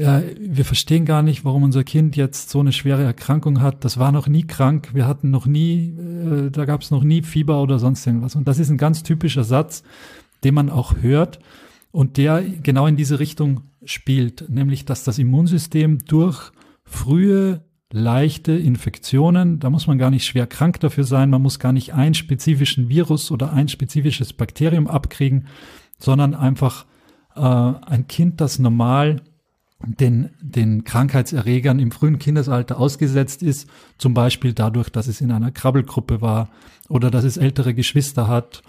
[0.00, 3.84] ja, wir verstehen gar nicht, warum unser Kind jetzt so eine schwere Erkrankung hat.
[3.84, 7.20] Das war noch nie krank, wir hatten noch nie, äh, da gab es noch nie
[7.20, 8.34] Fieber oder sonst irgendwas.
[8.34, 9.82] Und das ist ein ganz typischer Satz,
[10.44, 11.38] den man auch hört
[11.92, 16.52] und der genau in diese Richtung spielt, nämlich dass das Immunsystem durch
[16.84, 21.72] frühe leichte Infektionen, da muss man gar nicht schwer krank dafür sein, man muss gar
[21.72, 25.46] nicht einen spezifischen Virus oder ein spezifisches Bakterium abkriegen,
[25.98, 26.86] sondern einfach
[27.34, 29.22] äh, ein Kind, das normal
[29.84, 35.50] den, den Krankheitserregern im frühen Kindesalter ausgesetzt ist, zum Beispiel dadurch, dass es in einer
[35.50, 36.50] Krabbelgruppe war
[36.88, 38.62] oder dass es ältere Geschwister hat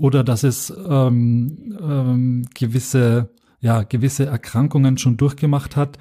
[0.00, 5.98] oder dass es ähm, ähm, gewisse, ja, gewisse Erkrankungen schon durchgemacht hat.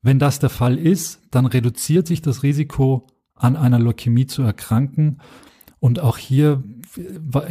[0.00, 5.20] Wenn das der Fall ist, dann reduziert sich das Risiko, an einer Leukämie zu erkranken.
[5.80, 6.62] Und auch hier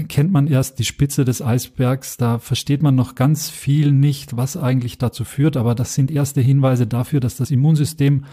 [0.08, 2.18] kennt man erst die Spitze des Eisbergs.
[2.18, 5.58] Da versteht man noch ganz viel nicht, was eigentlich dazu führt.
[5.58, 8.26] Aber das sind erste Hinweise dafür, dass das Immunsystem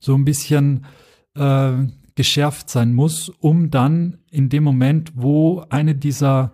[0.00, 0.86] so ein bisschen
[1.34, 1.72] äh,
[2.14, 6.52] geschärft sein muss, um dann in dem Moment, wo eine dieser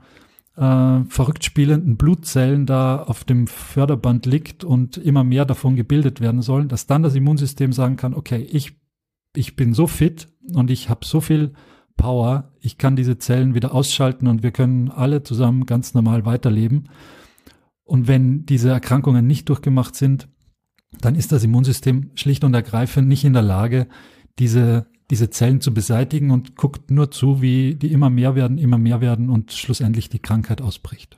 [0.60, 6.42] äh, verrückt spielenden Blutzellen da auf dem Förderband liegt und immer mehr davon gebildet werden
[6.42, 8.76] sollen, dass dann das Immunsystem sagen kann, okay, ich,
[9.34, 11.54] ich bin so fit und ich habe so viel
[11.96, 16.90] Power, ich kann diese Zellen wieder ausschalten und wir können alle zusammen ganz normal weiterleben.
[17.82, 20.28] Und wenn diese Erkrankungen nicht durchgemacht sind,
[21.00, 23.86] dann ist das Immunsystem schlicht und ergreifend nicht in der Lage,
[24.38, 28.78] diese, diese Zellen zu beseitigen und guckt nur zu, wie die immer mehr werden, immer
[28.78, 31.16] mehr werden und schlussendlich die Krankheit ausbricht.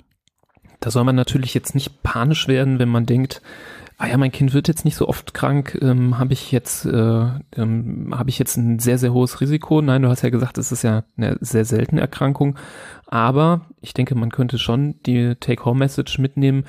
[0.81, 3.43] Da soll man natürlich jetzt nicht panisch werden, wenn man denkt,
[3.99, 7.27] ah ja, mein Kind wird jetzt nicht so oft krank, ähm, habe ich jetzt, äh,
[7.57, 9.81] ähm, habe ich jetzt ein sehr, sehr hohes Risiko?
[9.81, 12.59] Nein, du hast ja gesagt, es ist ja eine sehr seltene Erkrankung.
[13.07, 16.65] Aber ich denke, man könnte schon die Take-Home-Message mitnehmen,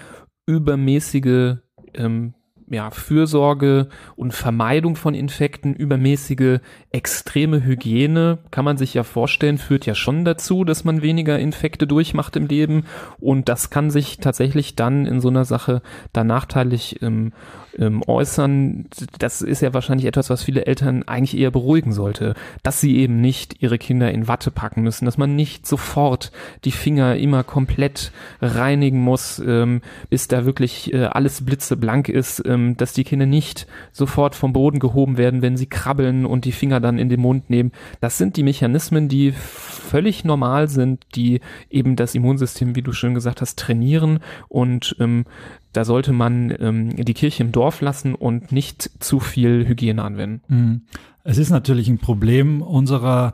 [0.46, 1.56] übermäßige
[1.96, 2.36] ähm,
[2.70, 6.60] ja, Fürsorge und Vermeidung von Infekten, übermäßige
[6.92, 11.88] extreme Hygiene, kann man sich ja vorstellen, führt ja schon dazu, dass man weniger Infekte
[11.88, 12.86] durchmacht im Leben.
[13.20, 15.82] Und das kann sich tatsächlich dann in so einer Sache
[16.14, 17.34] da nachteilig ähm,
[17.78, 18.86] ähm, äußern.
[19.20, 23.22] Das ist ja wahrscheinlich etwas, was viele Eltern eigentlich eher beruhigen sollte, dass sie eben
[23.22, 26.32] nicht ihre Kinder in Watte packen müssen, dass man nicht sofort
[26.66, 32.78] die Finger immer komplett reinigen muss, ähm, bis da wirklich äh, alles blitzeblank ist, ähm,
[32.78, 36.80] dass die Kinder nicht sofort vom Boden gehoben werden, wenn sie krabbeln und die Finger
[36.80, 37.72] dann in den Mund nehmen.
[38.02, 43.14] Das sind die Mechanismen, die völlig normal sind, die eben das Immunsystem, wie du schön
[43.14, 45.26] gesagt hast, trainieren und ähm,
[45.74, 50.42] da sollte man ähm, die Kirche im Dorf lassen und nicht zu viel Hygiene anwenden.
[50.48, 50.82] Mhm.
[51.24, 53.34] Es ist natürlich ein Problem unserer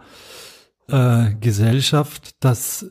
[0.87, 2.89] äh, Gesellschaft, dass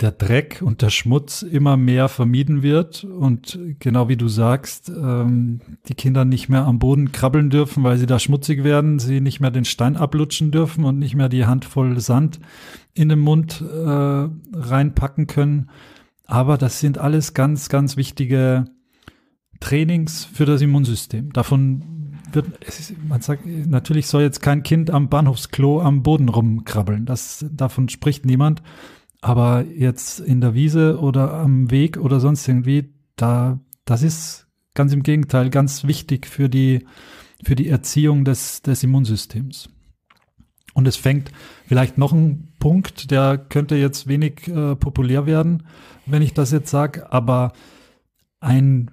[0.00, 5.60] der Dreck und der Schmutz immer mehr vermieden wird und genau wie du sagst, ähm,
[5.88, 9.40] die Kinder nicht mehr am Boden krabbeln dürfen, weil sie da schmutzig werden, sie nicht
[9.40, 12.40] mehr den Stein ablutschen dürfen und nicht mehr die Handvoll Sand
[12.92, 15.70] in den Mund äh, reinpacken können.
[16.26, 18.66] Aber das sind alles ganz, ganz wichtige
[19.60, 21.32] Trainings für das Immunsystem.
[21.32, 21.82] Davon
[22.32, 22.46] wird,
[23.08, 27.06] man sagt, natürlich soll jetzt kein Kind am Bahnhofsklo am Boden rumkrabbeln.
[27.06, 28.62] Das, davon spricht niemand.
[29.20, 34.92] Aber jetzt in der Wiese oder am Weg oder sonst irgendwie, da, das ist ganz
[34.92, 36.86] im Gegenteil ganz wichtig für die,
[37.42, 39.68] für die Erziehung des, des Immunsystems.
[40.74, 41.32] Und es fängt
[41.66, 45.62] vielleicht noch ein Punkt, der könnte jetzt wenig äh, populär werden,
[46.04, 47.52] wenn ich das jetzt sage, aber
[48.40, 48.90] ein,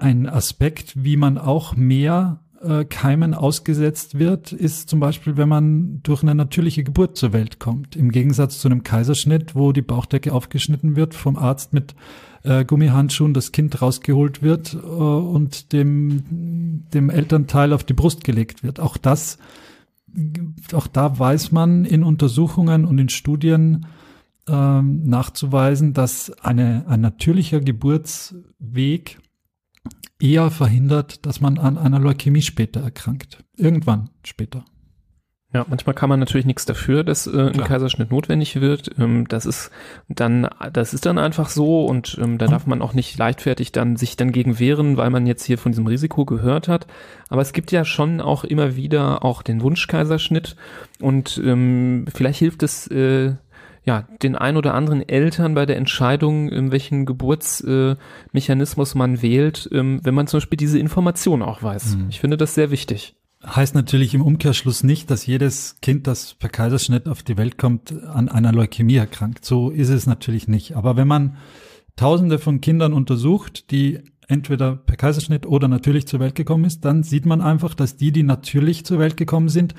[0.00, 6.00] ein Aspekt, wie man auch mehr äh, Keimen ausgesetzt wird, ist zum Beispiel, wenn man
[6.02, 7.96] durch eine natürliche Geburt zur Welt kommt.
[7.96, 11.94] Im Gegensatz zu einem Kaiserschnitt, wo die Bauchdecke aufgeschnitten wird, vom Arzt mit
[12.42, 18.62] äh, Gummihandschuhen das Kind rausgeholt wird äh, und dem, dem Elternteil auf die Brust gelegt
[18.62, 18.80] wird.
[18.80, 19.38] Auch das,
[20.72, 23.86] auch da weiß man in Untersuchungen und in Studien,
[24.48, 29.18] ähm, nachzuweisen, dass eine, ein natürlicher Geburtsweg
[30.20, 33.44] eher verhindert, dass man an einer Leukämie später erkrankt.
[33.56, 34.64] Irgendwann später.
[35.54, 37.68] Ja, manchmal kann man natürlich nichts dafür, dass äh, ein Klar.
[37.68, 38.90] Kaiserschnitt notwendig wird.
[38.98, 39.70] Ähm, das ist
[40.06, 43.96] dann, das ist dann einfach so und ähm, da darf man auch nicht leichtfertig dann
[43.96, 46.86] sich dann gegen wehren, weil man jetzt hier von diesem Risiko gehört hat.
[47.30, 50.54] Aber es gibt ja schon auch immer wieder auch den Wunschkaiserschnitt
[51.00, 53.36] und ähm, vielleicht hilft es äh,
[53.88, 59.66] ja, den ein oder anderen Eltern bei der Entscheidung, in welchen Geburtsmechanismus äh, man wählt,
[59.72, 61.96] ähm, wenn man zum Beispiel diese Information auch weiß.
[61.96, 62.06] Mhm.
[62.10, 63.14] Ich finde das sehr wichtig.
[63.42, 67.94] Heißt natürlich im Umkehrschluss nicht, dass jedes Kind, das per Kaiserschnitt auf die Welt kommt,
[68.04, 69.46] an einer Leukämie erkrankt.
[69.46, 70.76] So ist es natürlich nicht.
[70.76, 71.38] Aber wenn man
[71.96, 77.04] Tausende von Kindern untersucht, die entweder per Kaiserschnitt oder natürlich zur Welt gekommen ist, dann
[77.04, 79.74] sieht man einfach, dass die, die natürlich zur Welt gekommen sind,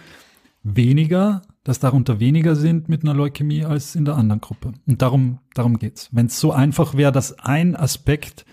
[0.63, 4.73] weniger dass darunter weniger sind mit einer Leukämie als in der anderen Gruppe.
[4.88, 6.10] Und darum, darum geht's.
[6.12, 8.47] Wenn es so einfach wäre, dass ein Aspekt,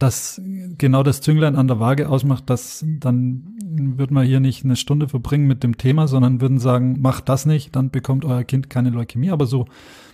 [0.00, 0.42] das
[0.76, 5.06] genau das Zünglein an der Waage ausmacht, das, dann würden wir hier nicht eine Stunde
[5.06, 8.90] verbringen mit dem Thema, sondern würden sagen, macht das nicht, dann bekommt euer Kind keine
[8.90, 9.30] Leukämie.
[9.30, 9.66] Aber so,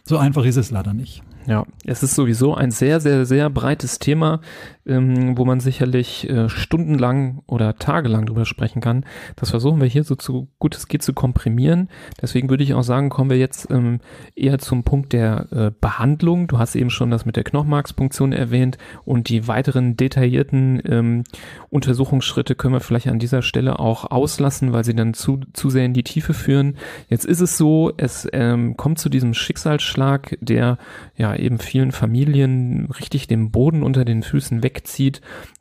[0.05, 1.23] so einfach ist es leider nicht.
[1.47, 4.41] Ja, es ist sowieso ein sehr, sehr, sehr breites Thema,
[4.87, 9.05] ähm, wo man sicherlich äh, stundenlang oder tagelang drüber sprechen kann.
[9.37, 11.91] Das versuchen wir hier so zu gut es geht zu komprimieren.
[12.23, 14.01] Deswegen würde ich auch sagen, kommen wir jetzt ähm,
[14.35, 16.47] eher zum Punkt der äh, Behandlung.
[16.49, 21.25] Du hast eben schon das mit der Knochenmarkspunktion erwähnt und die weitere weiteren detaillierten ähm,
[21.71, 25.85] Untersuchungsschritte können wir vielleicht an dieser Stelle auch auslassen, weil sie dann zu, zu sehr
[25.85, 26.77] in die Tiefe führen.
[27.09, 29.94] Jetzt ist es so, es ähm, kommt zu diesem Schicksalsschlag,
[30.41, 30.79] der
[31.17, 35.21] ja eben vielen Familien richtig den Boden unter den Füßen wegzieht.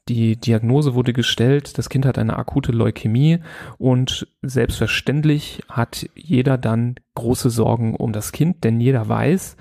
[0.10, 3.40] Die Diagnose wurde gestellt, das Kind hat eine akute Leukämie
[3.78, 9.56] und selbstverständlich hat jeder dann große Sorgen um das Kind, denn jeder weiß,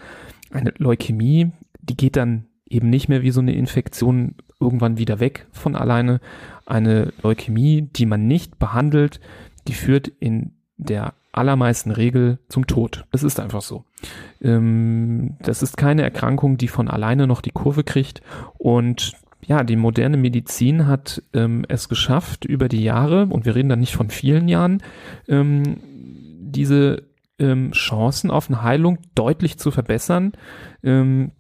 [0.51, 5.47] eine Leukämie, die geht dann eben nicht mehr wie so eine Infektion irgendwann wieder weg
[5.53, 6.21] von alleine.
[6.65, 9.21] Eine Leukämie, die man nicht behandelt,
[9.69, 10.53] die führt in
[10.85, 13.05] der allermeisten Regel zum Tod.
[13.11, 13.85] Es ist einfach so.
[14.43, 18.21] Ähm, das ist keine Erkrankung, die von alleine noch die Kurve kriegt
[18.59, 19.15] und
[19.45, 23.77] ja, die moderne Medizin hat ähm, es geschafft, über die Jahre, und wir reden da
[23.77, 24.83] nicht von vielen Jahren,
[25.27, 27.03] ähm, diese
[27.39, 30.33] ähm, Chancen auf eine Heilung deutlich zu verbessern.
[30.85, 31.33] Ähm,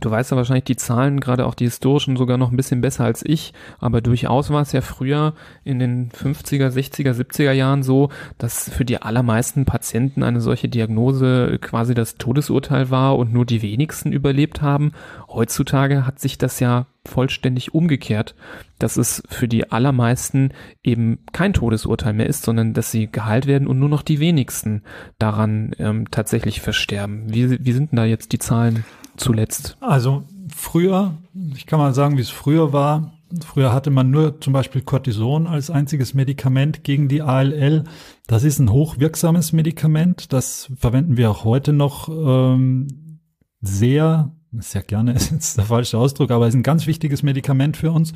[0.00, 3.04] Du weißt ja wahrscheinlich die Zahlen, gerade auch die historischen, sogar noch ein bisschen besser
[3.04, 3.52] als ich.
[3.78, 8.86] Aber durchaus war es ja früher in den 50er, 60er, 70er Jahren so, dass für
[8.86, 14.62] die allermeisten Patienten eine solche Diagnose quasi das Todesurteil war und nur die wenigsten überlebt
[14.62, 14.92] haben.
[15.28, 18.34] Heutzutage hat sich das ja vollständig umgekehrt,
[18.78, 20.52] dass es für die allermeisten
[20.82, 24.84] eben kein Todesurteil mehr ist, sondern dass sie geheilt werden und nur noch die wenigsten
[25.18, 27.24] daran ähm, tatsächlich versterben.
[27.26, 28.84] Wie, wie sind denn da jetzt die Zahlen?
[29.16, 29.76] Zuletzt?
[29.80, 31.14] Also früher,
[31.54, 33.12] ich kann mal sagen, wie es früher war.
[33.40, 37.84] Früher hatte man nur zum Beispiel Cortison als einziges Medikament gegen die ALL.
[38.26, 40.32] Das ist ein hochwirksames Medikament.
[40.32, 43.20] Das verwenden wir auch heute noch ähm,
[43.62, 47.90] sehr, sehr gerne ist jetzt der falsche Ausdruck, aber ist ein ganz wichtiges Medikament für
[47.90, 48.12] uns.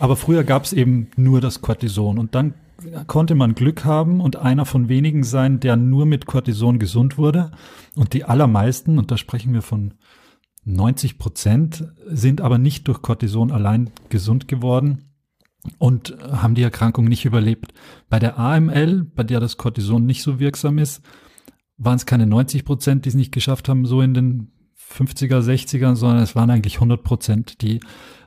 [0.00, 2.54] Aber früher gab es eben nur das Cortison und dann
[3.06, 7.50] konnte man Glück haben und einer von wenigen sein, der nur mit Cortison gesund wurde.
[7.94, 9.94] Und die allermeisten, und da sprechen wir von
[10.64, 15.04] 90 Prozent, sind aber nicht durch Cortison allein gesund geworden
[15.78, 17.72] und haben die Erkrankung nicht überlebt.
[18.08, 21.02] Bei der AML, bei der das Cortison nicht so wirksam ist,
[21.78, 25.96] waren es keine 90 Prozent, die es nicht geschafft haben, so in den 50er, 60ern,
[25.96, 27.80] sondern es waren eigentlich 100 Prozent, die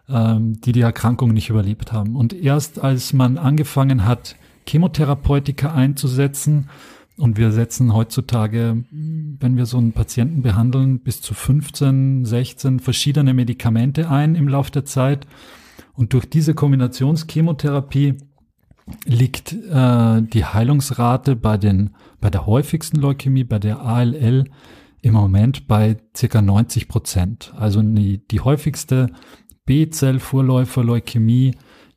[0.07, 2.15] die die Erkrankung nicht überlebt haben.
[2.15, 4.35] Und erst als man angefangen hat,
[4.67, 6.69] Chemotherapeutika einzusetzen,
[7.17, 13.35] und wir setzen heutzutage, wenn wir so einen Patienten behandeln, bis zu 15, 16 verschiedene
[13.35, 15.27] Medikamente ein im Laufe der Zeit.
[15.93, 18.15] Und durch diese Kombinationschemotherapie
[19.05, 24.45] liegt äh, die Heilungsrate bei den bei der häufigsten Leukämie, bei der ALL,
[25.01, 27.53] im Moment bei circa 90 Prozent.
[27.57, 29.07] Also die, die häufigste
[29.71, 31.55] B-Zell-Vorläufer-Leukämie,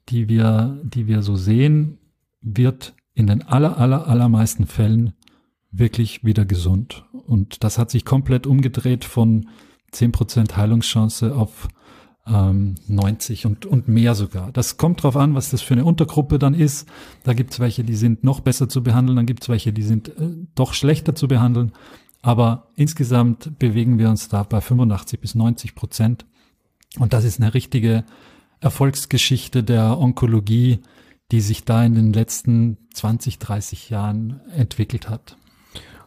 [0.09, 1.99] die wir, die wir so sehen,
[2.41, 5.15] wird in den aller, aller, allermeisten Fällen
[5.73, 7.05] wirklich wieder gesund.
[7.27, 9.49] Und das hat sich komplett umgedreht von
[9.93, 11.67] 10% Heilungschance auf
[12.29, 14.53] ähm, 90 und, und mehr sogar.
[14.53, 16.89] Das kommt drauf an, was das für eine Untergruppe dann ist.
[17.25, 20.29] Da gibt's welche, die sind noch besser zu behandeln, dann gibt's welche, die sind äh,
[20.55, 21.73] doch schlechter zu behandeln.
[22.23, 26.25] Aber insgesamt bewegen wir uns da bei 85 bis 90 Prozent.
[26.99, 28.05] Und das ist eine richtige
[28.61, 30.81] Erfolgsgeschichte der Onkologie,
[31.33, 35.37] die sich da in den letzten 20, 30 Jahren entwickelt hat.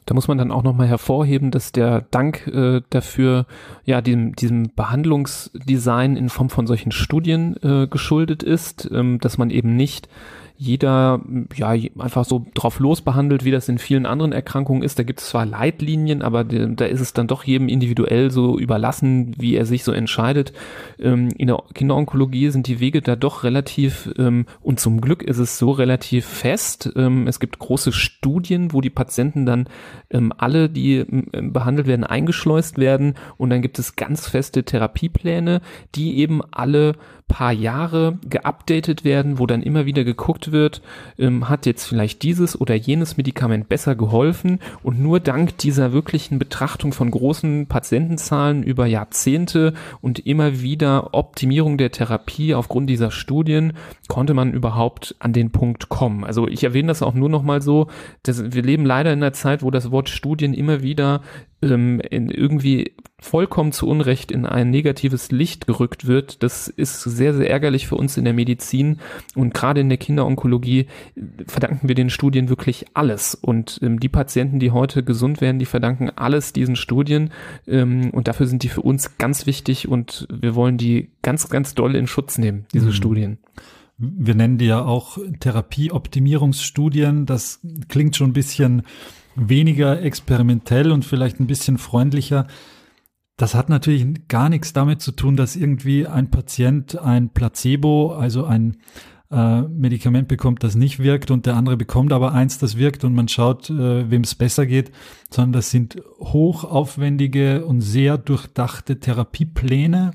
[0.06, 3.46] Da muss man dann auch nochmal hervorheben, dass der Dank äh, dafür,
[3.84, 9.50] ja, diesem, diesem Behandlungsdesign in Form von solchen Studien äh, geschuldet ist, ähm, dass man
[9.50, 10.08] eben nicht
[10.58, 11.22] jeder
[11.56, 14.98] ja einfach so drauf los behandelt, wie das in vielen anderen Erkrankungen ist.
[14.98, 19.36] Da gibt es zwar Leitlinien, aber da ist es dann doch jedem individuell so überlassen,
[19.38, 20.54] wie er sich so entscheidet.
[21.00, 25.38] Ähm, in der Kinderonkologie sind die Wege da doch relativ ähm, und zum Glück ist
[25.38, 26.92] es so relativ fest.
[26.96, 29.70] Ähm, es gibt große Studien, wo die Patienten dann
[30.38, 35.62] alle, die behandelt werden, eingeschleust werden und dann gibt es ganz feste Therapiepläne,
[35.96, 36.94] die eben alle
[37.28, 40.82] paar Jahre geupdatet werden, wo dann immer wieder geguckt wird,
[41.20, 46.40] ähm, hat jetzt vielleicht dieses oder jenes Medikament besser geholfen und nur dank dieser wirklichen
[46.40, 53.74] Betrachtung von großen Patientenzahlen über Jahrzehnte und immer wieder Optimierung der Therapie aufgrund dieser Studien
[54.08, 56.24] konnte man überhaupt an den Punkt kommen.
[56.24, 57.88] Also ich erwähne das auch nur noch mal so,
[58.24, 61.22] dass wir leben leider in einer Zeit, wo das Wort Studien immer wieder
[61.62, 66.44] ähm, irgendwie vollkommen zu Unrecht in ein negatives Licht gerückt wird.
[66.44, 69.00] Das ist sehr, sehr ärgerlich für uns in der Medizin
[69.34, 70.86] und gerade in der Kinderonkologie
[71.48, 73.34] verdanken wir den Studien wirklich alles.
[73.34, 77.32] Und ähm, die Patienten, die heute gesund werden, die verdanken alles diesen Studien
[77.68, 81.74] ähm, und dafür sind die für uns ganz wichtig und wir wollen die ganz, ganz
[81.74, 82.94] doll in Schutz nehmen, diese mhm.
[82.94, 83.38] Studien.
[83.98, 87.26] Wir nennen die ja auch Therapieoptimierungsstudien.
[87.26, 88.84] Das klingt schon ein bisschen
[89.36, 92.46] weniger experimentell und vielleicht ein bisschen freundlicher.
[93.38, 98.46] Das hat natürlich gar nichts damit zu tun, dass irgendwie ein Patient ein Placebo, also
[98.46, 98.78] ein
[99.32, 103.14] äh, Medikament bekommt, das nicht wirkt und der andere bekommt aber eins, das wirkt und
[103.14, 104.92] man schaut, äh, wem es besser geht,
[105.30, 110.14] sondern das sind hochaufwendige und sehr durchdachte Therapiepläne,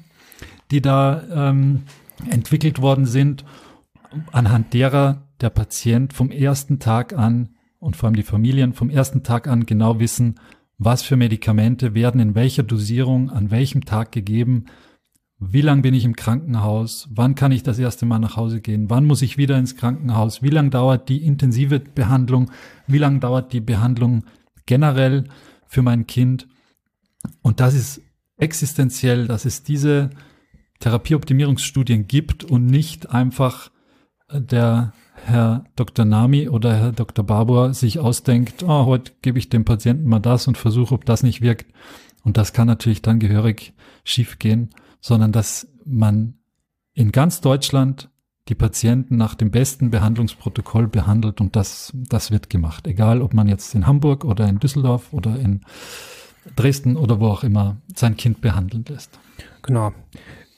[0.73, 1.83] die da ähm,
[2.29, 3.45] entwickelt worden sind,
[4.33, 9.23] anhand derer der Patient vom ersten Tag an und vor allem die Familien vom ersten
[9.23, 10.37] Tag an genau wissen,
[10.79, 14.67] was für Medikamente werden in welcher Dosierung an welchem Tag gegeben,
[15.45, 18.91] wie lange bin ich im Krankenhaus, wann kann ich das erste Mal nach Hause gehen,
[18.91, 22.51] wann muss ich wieder ins Krankenhaus, wie lange dauert die intensive Behandlung,
[22.87, 24.25] wie lange dauert die Behandlung
[24.67, 25.25] generell
[25.67, 26.47] für mein Kind.
[27.43, 28.03] Und das ist
[28.37, 30.11] existenziell, dass es diese
[30.79, 33.71] Therapieoptimierungsstudien gibt und nicht einfach
[34.33, 34.93] der
[35.25, 36.05] Herr Dr.
[36.05, 37.25] Nami oder Herr Dr.
[37.25, 41.23] Barbour sich ausdenkt, oh, heute gebe ich dem Patienten mal das und versuche, ob das
[41.23, 41.73] nicht wirkt.
[42.25, 44.71] Und das kann natürlich dann gehörig schiefgehen,
[45.01, 46.35] sondern dass man
[46.95, 48.11] in ganz Deutschland
[48.49, 52.87] die Patienten nach dem besten Behandlungsprotokoll behandelt und das, das wird gemacht.
[52.87, 55.61] Egal, ob man jetzt in Hamburg oder in Düsseldorf oder in
[56.57, 59.19] Dresden oder wo auch immer sein Kind behandeln lässt.
[59.63, 59.93] Genau.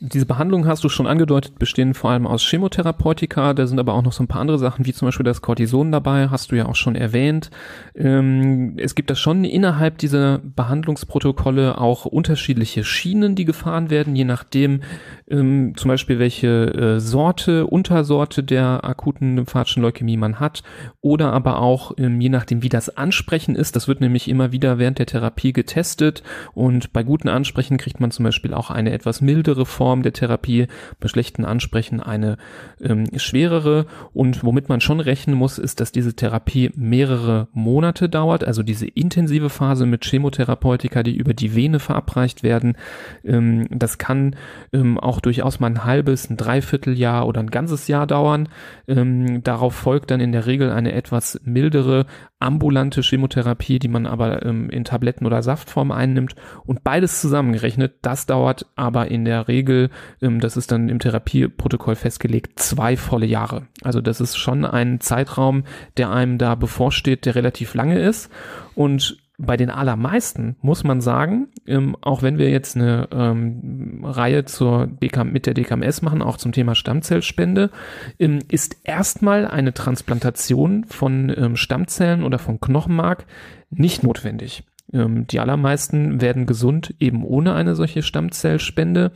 [0.06, 3.54] Diese Behandlungen hast du schon angedeutet, bestehen vor allem aus Chemotherapeutika.
[3.54, 5.90] Da sind aber auch noch so ein paar andere Sachen, wie zum Beispiel das Cortison
[5.92, 7.50] dabei, hast du ja auch schon erwähnt.
[7.94, 14.24] Ähm, es gibt da schon innerhalb dieser Behandlungsprotokolle auch unterschiedliche Schienen, die gefahren werden, je
[14.24, 14.82] nachdem
[15.26, 20.62] ähm, zum Beispiel welche äh, Sorte, Untersorte der akuten lymphatischen Leukämie man hat
[21.00, 23.74] oder aber auch ähm, je nachdem, wie das Ansprechen ist.
[23.74, 28.10] Das wird nämlich immer wieder während der Therapie getestet und bei guten Ansprechen kriegt man
[28.10, 30.66] zum Beispiel auch eine etwas mildere Form Form der Therapie,
[30.98, 32.36] bei schlechten Ansprechen eine
[32.80, 33.86] ähm, schwerere.
[34.12, 38.88] Und womit man schon rechnen muss, ist, dass diese Therapie mehrere Monate dauert, also diese
[38.88, 42.76] intensive Phase mit Chemotherapeutika, die über die Vene verabreicht werden.
[43.22, 44.34] Ähm, das kann
[44.72, 48.48] ähm, auch durchaus mal ein halbes, ein Dreivierteljahr oder ein ganzes Jahr dauern.
[48.88, 52.06] Ähm, darauf folgt dann in der Regel eine etwas mildere
[52.40, 56.34] ambulante Chemotherapie, die man aber ähm, in Tabletten oder Saftform einnimmt.
[56.66, 59.83] Und beides zusammengerechnet, das dauert aber in der Regel
[60.20, 63.66] ähm, das ist dann im Therapieprotokoll festgelegt, zwei volle Jahre.
[63.82, 65.64] Also das ist schon ein Zeitraum,
[65.96, 68.30] der einem da bevorsteht, der relativ lange ist.
[68.74, 74.44] Und bei den allermeisten muss man sagen, ähm, auch wenn wir jetzt eine ähm, Reihe
[74.44, 77.70] zur DK, mit der DKMS machen, auch zum Thema Stammzellspende,
[78.18, 83.26] ähm, ist erstmal eine Transplantation von ähm, Stammzellen oder von Knochenmark
[83.70, 84.62] nicht notwendig.
[84.94, 89.12] Ähm, die allermeisten werden gesund eben ohne eine solche Stammzellspende.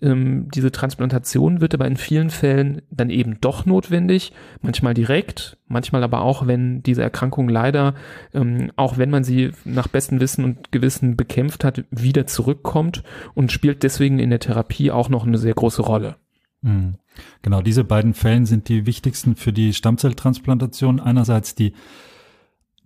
[0.00, 6.04] Ähm, diese Transplantation wird aber in vielen Fällen dann eben doch notwendig, manchmal direkt, manchmal
[6.04, 7.94] aber auch, wenn diese Erkrankung leider,
[8.32, 13.02] ähm, auch wenn man sie nach bestem Wissen und Gewissen bekämpft hat, wieder zurückkommt
[13.34, 16.16] und spielt deswegen in der Therapie auch noch eine sehr große Rolle.
[16.62, 16.94] Mhm.
[17.42, 21.00] Genau, diese beiden Fällen sind die wichtigsten für die Stammzelltransplantation.
[21.00, 21.72] Einerseits die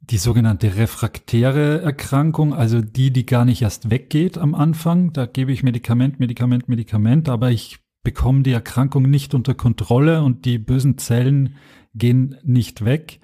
[0.01, 5.13] die sogenannte refraktäre Erkrankung, also die, die gar nicht erst weggeht am Anfang.
[5.13, 10.45] Da gebe ich Medikament, Medikament, Medikament, aber ich bekomme die Erkrankung nicht unter Kontrolle und
[10.45, 11.57] die bösen Zellen
[11.95, 13.21] gehen nicht weg.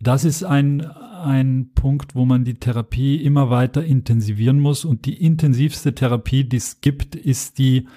[0.00, 4.84] Das ist ein, ein Punkt, wo man die Therapie immer weiter intensivieren muss.
[4.84, 7.88] Und die intensivste Therapie, die es gibt, ist die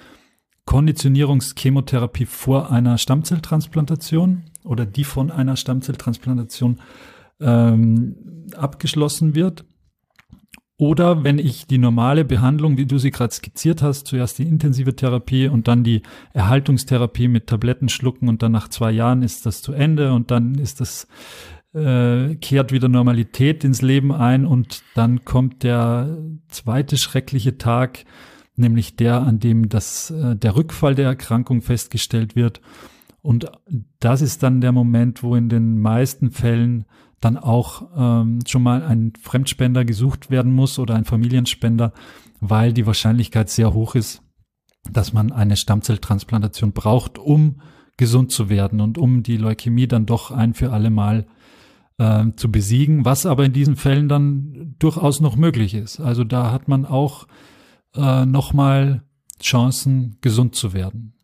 [0.64, 6.80] Konditionierungschemotherapie vor einer Stammzelltransplantation oder die von einer Stammzelltransplantation
[7.42, 8.16] ähm,
[8.56, 9.64] abgeschlossen wird.
[10.78, 14.96] Oder wenn ich die normale Behandlung, wie du sie gerade skizziert hast, zuerst die intensive
[14.96, 19.62] Therapie und dann die Erhaltungstherapie mit Tabletten schlucken und dann nach zwei Jahren ist das
[19.62, 21.06] zu Ende und dann ist das
[21.74, 26.18] äh, kehrt wieder Normalität ins Leben ein und dann kommt der
[26.48, 28.04] zweite schreckliche Tag,
[28.56, 32.60] nämlich der, an dem das, äh, der Rückfall der Erkrankung festgestellt wird.
[33.22, 33.50] Und
[34.00, 36.86] das ist dann der Moment, wo in den meisten Fällen
[37.22, 41.92] dann auch ähm, schon mal ein Fremdspender gesucht werden muss oder ein Familienspender,
[42.40, 44.22] weil die Wahrscheinlichkeit sehr hoch ist,
[44.90, 47.60] dass man eine Stammzelltransplantation braucht, um
[47.96, 51.26] gesund zu werden und um die Leukämie dann doch ein für alle Mal
[51.98, 56.00] äh, zu besiegen, was aber in diesen Fällen dann durchaus noch möglich ist.
[56.00, 57.28] Also da hat man auch
[57.94, 59.04] äh, nochmal
[59.40, 61.14] Chancen, gesund zu werden.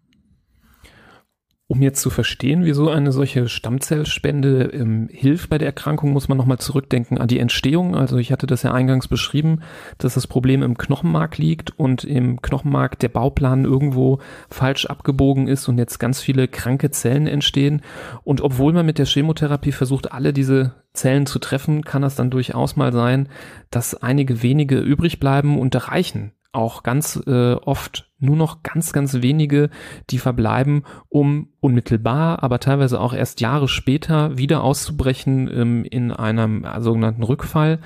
[1.70, 6.38] Um jetzt zu verstehen, wieso eine solche Stammzellspende ähm, hilft bei der Erkrankung, muss man
[6.38, 7.94] nochmal zurückdenken an die Entstehung.
[7.94, 9.60] Also ich hatte das ja eingangs beschrieben,
[9.98, 15.68] dass das Problem im Knochenmark liegt und im Knochenmark der Bauplan irgendwo falsch abgebogen ist
[15.68, 17.82] und jetzt ganz viele kranke Zellen entstehen.
[18.24, 22.30] Und obwohl man mit der Chemotherapie versucht, alle diese Zellen zu treffen, kann es dann
[22.30, 23.28] durchaus mal sein,
[23.70, 28.92] dass einige wenige übrig bleiben und da reichen auch ganz äh, oft nur noch ganz,
[28.92, 29.70] ganz wenige,
[30.10, 36.66] die verbleiben, um unmittelbar, aber teilweise auch erst Jahre später wieder auszubrechen ähm, in einem
[36.80, 37.80] sogenannten Rückfall.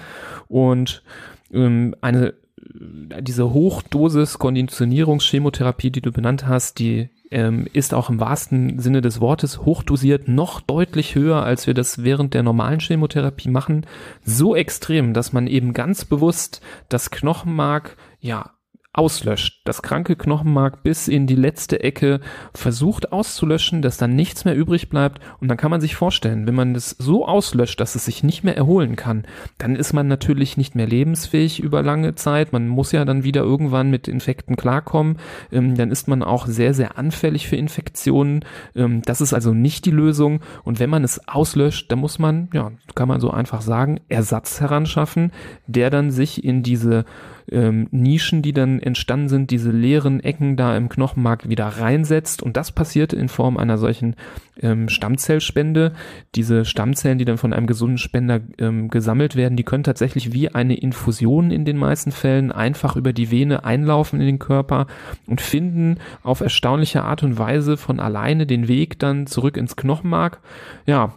[0.48, 1.02] Und
[1.52, 2.34] ähm, eine
[2.74, 9.20] diese Hochdosis Konditionierungschemotherapie, die du benannt hast, die ähm, ist auch im wahrsten Sinne des
[9.20, 13.86] Wortes hochdosiert noch deutlich höher, als wir das während der normalen Chemotherapie machen.
[14.24, 18.52] So extrem, dass man eben ganz bewusst das Knochenmark ja
[18.94, 19.62] auslöscht.
[19.64, 22.20] Das kranke Knochenmark bis in die letzte Ecke
[22.52, 25.20] versucht auszulöschen, dass dann nichts mehr übrig bleibt.
[25.40, 28.44] Und dann kann man sich vorstellen, wenn man das so auslöscht, dass es sich nicht
[28.44, 29.24] mehr erholen kann,
[29.56, 32.52] dann ist man natürlich nicht mehr lebensfähig über lange Zeit.
[32.52, 35.16] Man muss ja dann wieder irgendwann mit Infekten klarkommen.
[35.50, 38.44] Ähm, dann ist man auch sehr, sehr anfällig für Infektionen.
[38.76, 40.40] Ähm, das ist also nicht die Lösung.
[40.64, 44.60] Und wenn man es auslöscht, dann muss man, ja, kann man so einfach sagen, Ersatz
[44.60, 45.32] heranschaffen,
[45.66, 47.06] der dann sich in diese
[47.50, 52.42] ähm, Nischen, die dann entstanden sind, diese leeren Ecken da im Knochenmark wieder reinsetzt.
[52.42, 54.16] Und das passiert in Form einer solchen
[54.60, 55.92] ähm, Stammzellspende.
[56.34, 60.48] Diese Stammzellen, die dann von einem gesunden Spender ähm, gesammelt werden, die können tatsächlich wie
[60.50, 64.86] eine Infusion in den meisten Fällen einfach über die Vene einlaufen in den Körper
[65.26, 70.40] und finden auf erstaunliche Art und Weise von alleine den Weg dann zurück ins Knochenmark.
[70.86, 71.14] Ja,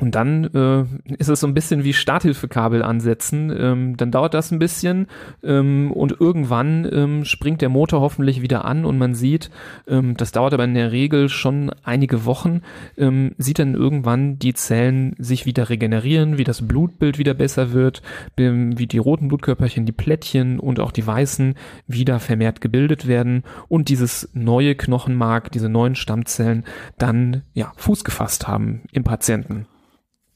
[0.00, 3.52] und dann äh, ist es so ein bisschen wie Starthilfekabel ansetzen.
[3.56, 5.08] Ähm, dann dauert das ein bisschen
[5.42, 9.50] ähm, und irgendwann ähm, springt der Motor hoffentlich wieder an und man sieht,
[9.88, 12.62] ähm, das dauert aber in der Regel schon einige Wochen,
[12.96, 18.02] ähm, sieht dann irgendwann die Zellen sich wieder regenerieren, wie das Blutbild wieder besser wird,
[18.36, 21.54] ähm, wie die roten Blutkörperchen, die Plättchen und auch die weißen
[21.88, 26.64] wieder vermehrt gebildet werden und dieses neue Knochenmark, diese neuen Stammzellen
[26.98, 29.66] dann ja Fuß gefasst haben im Patienten.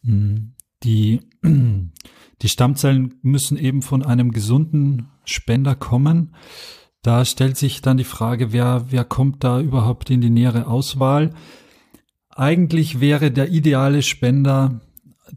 [0.03, 6.34] Die, die Stammzellen müssen eben von einem gesunden Spender kommen.
[7.03, 11.30] Da stellt sich dann die Frage, wer, wer kommt da überhaupt in die nähere Auswahl?
[12.30, 14.80] Eigentlich wäre der ideale Spender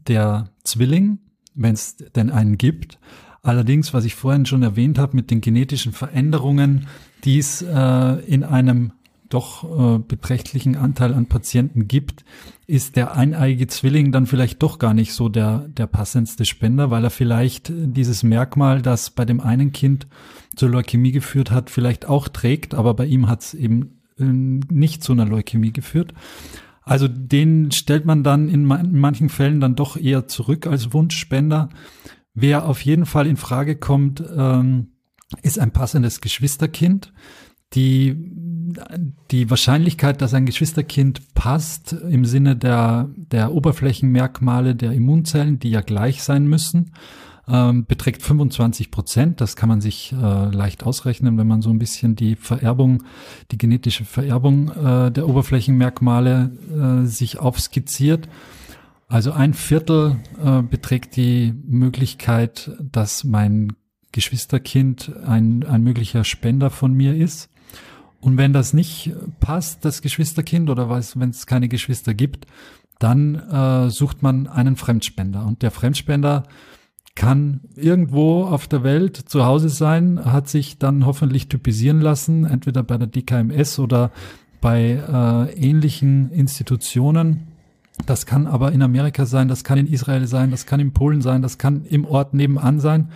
[0.06, 1.18] der Zwilling,
[1.54, 2.98] wenn es denn einen gibt.
[3.42, 6.88] Allerdings, was ich vorhin schon erwähnt habe, mit den genetischen Veränderungen,
[7.24, 8.92] die es äh, in einem
[9.28, 12.24] doch äh, beträchtlichen Anteil an Patienten gibt,
[12.66, 17.04] ist der eineige Zwilling dann vielleicht doch gar nicht so der, der passendste Spender, weil
[17.04, 20.08] er vielleicht dieses Merkmal, das bei dem einen Kind
[20.56, 25.04] zur Leukämie geführt hat, vielleicht auch trägt, aber bei ihm hat es eben äh, nicht
[25.04, 26.12] zu einer Leukämie geführt.
[26.82, 31.68] Also den stellt man dann in, manchen Fällen dann doch eher zurück als Wunschspender.
[32.32, 34.92] Wer auf jeden Fall in Frage kommt, ähm,
[35.42, 37.12] ist ein passendes Geschwisterkind.
[37.74, 38.14] Die
[39.30, 45.80] die Wahrscheinlichkeit, dass ein Geschwisterkind passt im Sinne der, der Oberflächenmerkmale der Immunzellen, die ja
[45.80, 46.92] gleich sein müssen,
[47.48, 49.40] ähm, beträgt 25 Prozent.
[49.40, 53.04] Das kann man sich äh, leicht ausrechnen, wenn man so ein bisschen die Vererbung,
[53.50, 56.50] die genetische Vererbung äh, der Oberflächenmerkmale
[57.04, 58.28] äh, sich aufskizziert.
[59.08, 63.74] Also ein Viertel äh, beträgt die Möglichkeit, dass mein
[64.10, 67.48] Geschwisterkind ein, ein möglicher Spender von mir ist.
[68.20, 72.46] Und wenn das nicht passt, das Geschwisterkind, oder wenn es keine Geschwister gibt,
[72.98, 75.44] dann äh, sucht man einen Fremdspender.
[75.44, 76.44] Und der Fremdspender
[77.14, 82.82] kann irgendwo auf der Welt zu Hause sein, hat sich dann hoffentlich typisieren lassen, entweder
[82.82, 84.12] bei der DKMS oder
[84.60, 85.02] bei
[85.48, 87.48] äh, ähnlichen Institutionen.
[88.04, 91.22] Das kann aber in Amerika sein, das kann in Israel sein, das kann in Polen
[91.22, 93.10] sein, das kann im Ort nebenan sein.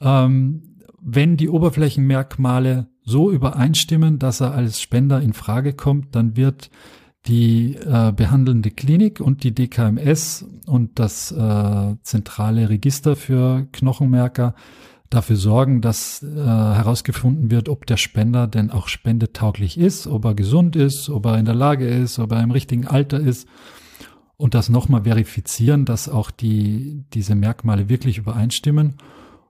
[0.00, 0.62] Ähm,
[1.00, 6.70] wenn die Oberflächenmerkmale so übereinstimmen, dass er als Spender in Frage kommt, dann wird
[7.26, 14.54] die äh, behandelnde Klinik und die DKMS und das äh, zentrale Register für Knochenmerker
[15.08, 20.34] dafür sorgen, dass äh, herausgefunden wird, ob der Spender denn auch spendetauglich ist, ob er
[20.34, 23.46] gesund ist, ob er in der Lage ist, ob er im richtigen Alter ist
[24.36, 28.96] und das nochmal verifizieren, dass auch die, diese Merkmale wirklich übereinstimmen.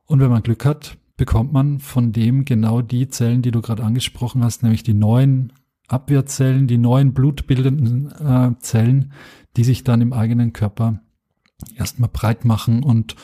[0.05, 3.85] Und wenn man Glück hat, bekommt man von dem genau die Zellen, die du gerade
[3.85, 5.53] angesprochen hast, nämlich die neuen
[5.87, 9.13] Abwehrzellen, die neuen blutbildenden äh, Zellen,
[9.57, 11.01] die sich dann im eigenen Körper
[11.77, 13.15] erstmal breit machen und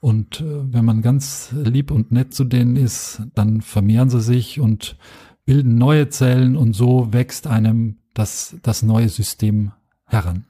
[0.00, 4.58] und äh, wenn man ganz lieb und nett zu denen ist, dann vermehren sie sich
[4.58, 4.96] und
[5.44, 9.72] bilden neue Zellen und so wächst einem das, das neue System
[10.06, 10.46] heran.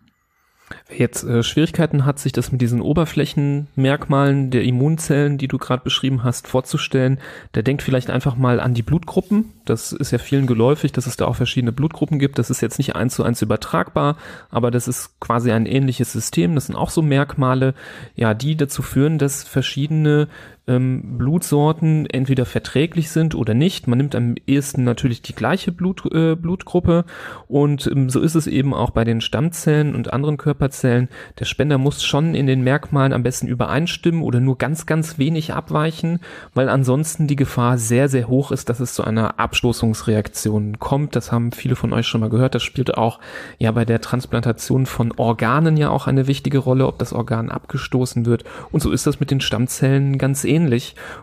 [0.97, 6.25] Jetzt äh, Schwierigkeiten hat, sich das mit diesen Oberflächenmerkmalen der Immunzellen, die du gerade beschrieben
[6.25, 7.19] hast, vorzustellen,
[7.55, 9.53] der denkt vielleicht einfach mal an die Blutgruppen.
[9.65, 12.39] Das ist ja vielen geläufig, dass es da auch verschiedene Blutgruppen gibt.
[12.39, 14.17] Das ist jetzt nicht eins zu eins übertragbar,
[14.51, 16.55] aber das ist quasi ein ähnliches System.
[16.55, 17.75] Das sind auch so Merkmale,
[18.15, 20.29] ja, die dazu führen, dass verschiedene
[20.69, 23.89] ähm, Blutsorten entweder verträglich sind oder nicht.
[23.89, 27.05] Man nimmt am ehesten natürlich die gleiche Blut, äh, Blutgruppe
[27.49, 31.09] und ähm, so ist es eben auch bei den Stammzellen und anderen Körperzellen.
[31.41, 35.53] Der Spender muss schon in den Merkmalen am besten übereinstimmen oder nur ganz, ganz wenig
[35.53, 36.21] abweichen,
[36.55, 41.17] weil ansonsten die Gefahr sehr, sehr hoch ist, dass es zu einer Abstoßungsreaktion kommt.
[41.17, 42.55] Das haben viele von euch schon mal gehört.
[42.55, 43.19] Das spielt auch
[43.59, 48.27] ja bei der Transplantation von Organen ja auch eine wichtige Rolle, ob das Organ abgestoßen
[48.27, 48.45] wird.
[48.71, 50.45] Und so ist das mit den Stammzellen ganz.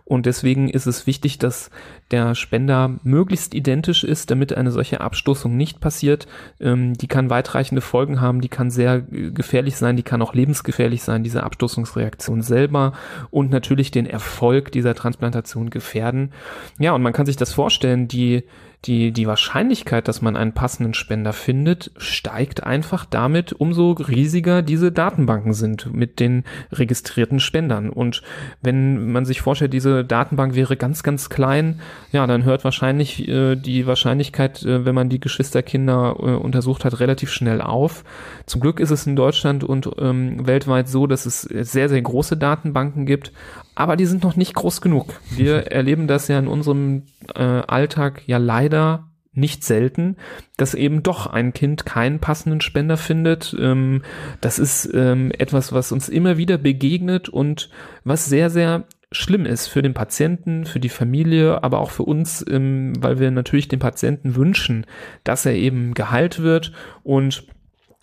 [0.05, 1.69] Und deswegen ist es wichtig, dass
[2.11, 6.27] der Spender möglichst identisch ist, damit eine solche Abstoßung nicht passiert.
[6.59, 11.03] Ähm, die kann weitreichende Folgen haben, die kann sehr gefährlich sein, die kann auch lebensgefährlich
[11.03, 12.93] sein, diese Abstoßungsreaktion selber
[13.30, 16.32] und natürlich den Erfolg dieser Transplantation gefährden.
[16.80, 18.43] Ja, und man kann sich das vorstellen, die
[18.86, 24.91] die, die Wahrscheinlichkeit, dass man einen passenden Spender findet, steigt einfach damit, umso riesiger diese
[24.91, 27.89] Datenbanken sind mit den registrierten Spendern.
[27.89, 28.21] Und
[28.61, 31.82] wenn man sich vorstellt, diese Datenbank wäre ganz, ganz klein,
[32.13, 37.01] ja, dann hört wahrscheinlich äh, die Wahrscheinlichkeit, äh, wenn man die Geschwisterkinder äh, untersucht hat,
[37.01, 38.05] relativ schnell auf.
[38.45, 42.38] Zum Glück ist es in Deutschland und ähm, weltweit so, dass es sehr, sehr große
[42.38, 43.34] Datenbanken gibt,
[43.80, 45.21] aber die sind noch nicht groß genug.
[45.30, 47.03] Wir erleben das ja in unserem
[47.34, 50.17] äh, Alltag ja leider nicht selten,
[50.57, 53.55] dass eben doch ein Kind keinen passenden Spender findet.
[53.57, 54.01] Ähm,
[54.41, 57.69] das ist ähm, etwas, was uns immer wieder begegnet und
[58.03, 62.45] was sehr, sehr schlimm ist für den Patienten, für die Familie, aber auch für uns,
[62.49, 64.86] ähm, weil wir natürlich den Patienten wünschen,
[65.23, 66.73] dass er eben geheilt wird
[67.03, 67.45] und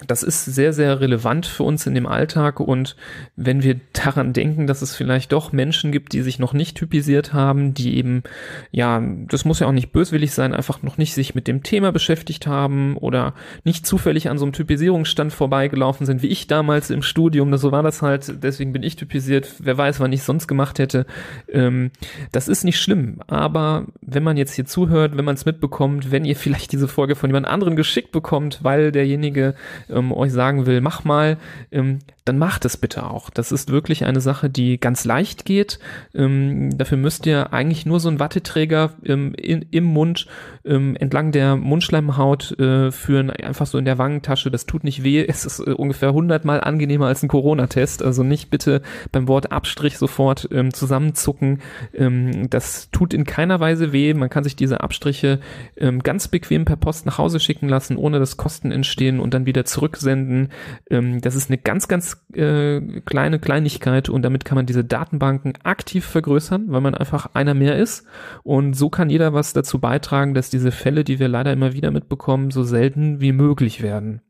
[0.04, 2.96] das ist sehr, sehr relevant für uns in dem Alltag und
[3.34, 7.32] wenn wir daran denken, dass es vielleicht doch Menschen gibt, die sich noch nicht typisiert
[7.32, 8.22] haben, die eben,
[8.70, 11.92] ja, das muss ja auch nicht böswillig sein, einfach noch nicht sich mit dem Thema
[11.92, 13.32] beschäftigt haben oder
[13.64, 17.82] nicht zufällig an so einem Typisierungsstand vorbeigelaufen sind, wie ich damals im Studium, so war
[17.82, 21.06] das halt, deswegen bin ich typisiert, wer weiß, wann ich sonst gemacht hätte.
[21.50, 21.90] Ähm,
[22.32, 26.26] das ist nicht schlimm, aber wenn man jetzt hier zuhört, wenn man es mitbekommt, wenn
[26.26, 29.54] ihr vielleicht diese Folge von jemand anderen geschickt bekommt, weil derjenige
[29.90, 31.38] ähm, euch sagen will, mach mal,
[31.70, 33.30] ähm, dann macht es bitte auch.
[33.30, 35.78] Das ist wirklich eine Sache, die ganz leicht geht.
[36.12, 40.26] Ähm, dafür müsst ihr eigentlich nur so einen Watteträger ähm, in, im Mund
[40.64, 44.50] ähm, entlang der Mundschleimhaut äh, führen, einfach so in der Wangentasche.
[44.50, 45.24] Das tut nicht weh.
[45.24, 48.02] Es ist äh, ungefähr hundertmal angenehmer als ein Corona-Test.
[48.02, 48.82] Also nicht bitte
[49.12, 51.60] beim Wort Abstrich sofort ähm, zusammenzucken.
[51.94, 54.12] Ähm, das tut in keiner Weise weh.
[54.14, 55.38] Man kann sich diese Abstriche
[55.76, 59.46] ähm, ganz bequem per Post nach Hause schicken lassen, ohne dass Kosten entstehen und dann
[59.46, 60.48] wieder zurücksenden.
[60.90, 65.52] Ähm, das ist eine ganz, ganz äh, kleine Kleinigkeit und damit kann man diese Datenbanken
[65.64, 68.06] aktiv vergrößern, weil man einfach einer mehr ist.
[68.42, 71.90] Und so kann jeder was dazu beitragen, dass diese Fälle, die wir leider immer wieder
[71.90, 74.22] mitbekommen, so selten wie möglich werden.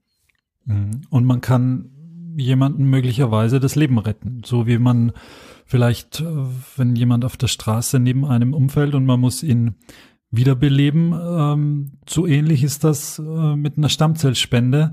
[0.64, 1.02] Mhm.
[1.10, 1.90] Und man kann
[2.36, 5.12] jemanden möglicherweise das Leben retten, so wie man
[5.64, 6.24] vielleicht, äh,
[6.76, 9.76] wenn jemand auf der Straße neben einem umfällt und man muss ihn
[10.30, 14.92] wiederbeleben, ähm, so ähnlich ist das äh, mit einer Stammzellspende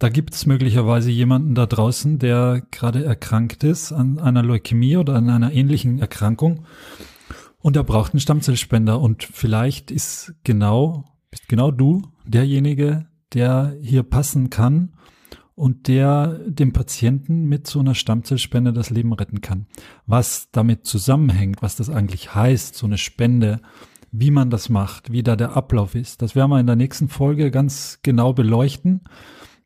[0.00, 5.14] da gibt es möglicherweise jemanden da draußen, der gerade erkrankt ist an einer Leukämie oder
[5.14, 6.64] an einer ähnlichen Erkrankung
[7.58, 14.02] und er braucht einen Stammzellspender und vielleicht ist genau, bist genau du derjenige, der hier
[14.02, 14.94] passen kann
[15.54, 19.66] und der dem Patienten mit so einer Stammzellspende das Leben retten kann.
[20.06, 23.60] Was damit zusammenhängt, was das eigentlich heißt, so eine Spende,
[24.10, 27.10] wie man das macht, wie da der Ablauf ist, das werden wir in der nächsten
[27.10, 29.02] Folge ganz genau beleuchten.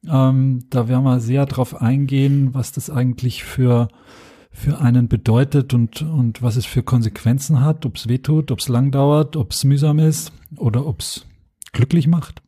[0.09, 3.89] Ähm, da werden wir sehr drauf eingehen, was das eigentlich für,
[4.51, 8.69] für einen bedeutet und, und was es für Konsequenzen hat, ob es wehtut, ob es
[8.69, 11.27] lang dauert, ob es mühsam ist oder ob es
[11.73, 12.43] glücklich macht.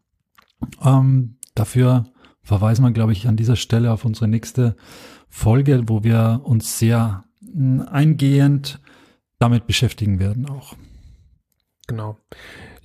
[0.84, 2.06] Ähm, dafür
[2.42, 4.76] verweisen wir, glaube ich, an dieser Stelle auf unsere nächste
[5.28, 8.80] Folge, wo wir uns sehr hm, eingehend
[9.38, 10.74] damit beschäftigen werden auch.
[11.86, 12.18] Genau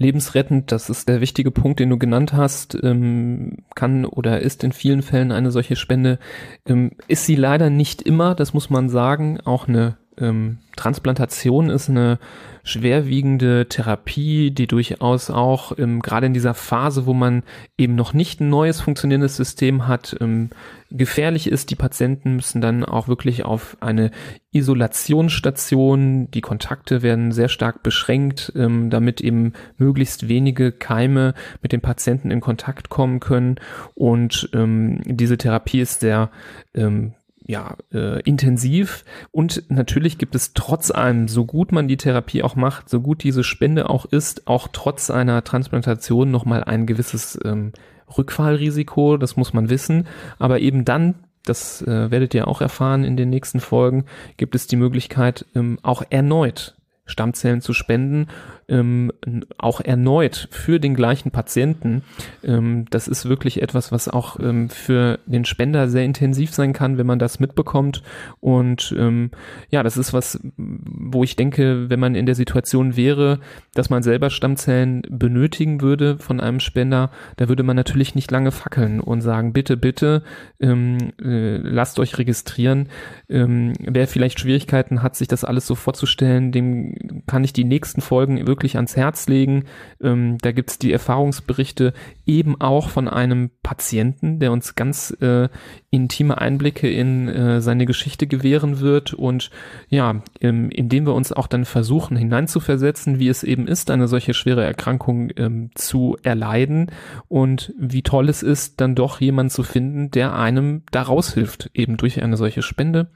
[0.02, 4.74] lebensrettend, das ist der wichtige Punkt, den du genannt hast, ähm, kann oder ist in
[4.74, 6.20] vielen Fällen eine solche Spende.
[6.66, 11.90] Ähm, ist sie leider nicht immer, das muss man sagen, auch eine ähm, Transplantation ist
[11.90, 12.20] eine
[12.64, 17.44] schwerwiegende Therapie, die durchaus auch ähm, gerade in dieser Phase, wo man
[17.78, 20.52] eben noch nicht ein neues funktionierendes System hat, ähm,
[20.92, 21.72] gefährlich ist.
[21.72, 24.12] Die Patienten müssen dann auch wirklich auf eine
[24.52, 31.82] Isolationsstation, die Kontakte werden sehr stark beschränkt, ähm, damit eben möglichst wenige Keime mit dem
[31.82, 33.56] Patienten in Kontakt kommen können.
[33.96, 36.30] Und ähm, diese Therapie ist sehr
[36.76, 37.14] ähm,
[37.52, 39.04] ja, äh, intensiv.
[39.32, 43.24] Und natürlich gibt es trotz allem, so gut man die Therapie auch macht, so gut
[43.24, 47.74] diese Spende auch ist, auch trotz einer Transplantation nochmal ein gewisses ähm,
[48.18, 50.08] Rückfallrisiko, das muss man wissen,
[50.40, 54.06] aber eben dann das äh, werdet ihr auch erfahren in den nächsten Folgen,
[54.38, 56.76] gibt es die Möglichkeit, ähm, auch erneut
[57.06, 58.28] Stammzellen zu spenden
[58.72, 59.12] ähm,
[59.58, 62.04] auch erneut für den gleichen Patienten.
[62.44, 66.98] Ähm, das ist wirklich etwas, was auch ähm, für den Spender sehr intensiv sein kann,
[66.98, 68.02] wenn man das mitbekommt.
[68.40, 69.32] Und ähm,
[69.70, 73.40] ja, das ist was, wo ich denke, wenn man in der Situation wäre,
[73.74, 78.52] dass man selber Stammzellen benötigen würde von einem Spender, da würde man natürlich nicht lange
[78.52, 80.24] fackeln und sagen, bitte, bitte,
[80.62, 82.88] ähm, äh, lasst euch registrieren.
[83.30, 86.91] Ähm, wer vielleicht Schwierigkeiten hat, sich das alles so vorzustellen, dem
[87.28, 89.66] kann ich die nächsten Folgen wirklich ans Herz legen.
[90.02, 91.94] Ähm, da gibt's die Erfahrungsberichte
[92.26, 95.50] eben auch von einem Patienten, der uns ganz äh,
[95.90, 99.52] intime Einblicke in äh, seine Geschichte gewähren wird und
[99.90, 104.34] ja, ähm, indem wir uns auch dann versuchen hineinzuversetzen, wie es eben ist, eine solche
[104.34, 106.92] schwere Erkrankung ähm, zu erleiden
[107.28, 111.98] und wie toll es ist, dann doch jemanden zu finden, der einem daraus hilft, eben
[111.98, 113.12] durch eine solche Spende.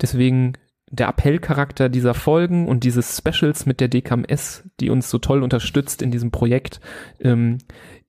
[0.00, 0.54] Deswegen
[0.90, 6.00] der Appellcharakter dieser Folgen und dieses Specials mit der DKMS, die uns so toll unterstützt
[6.00, 6.80] in diesem Projekt,
[7.20, 7.58] ähm,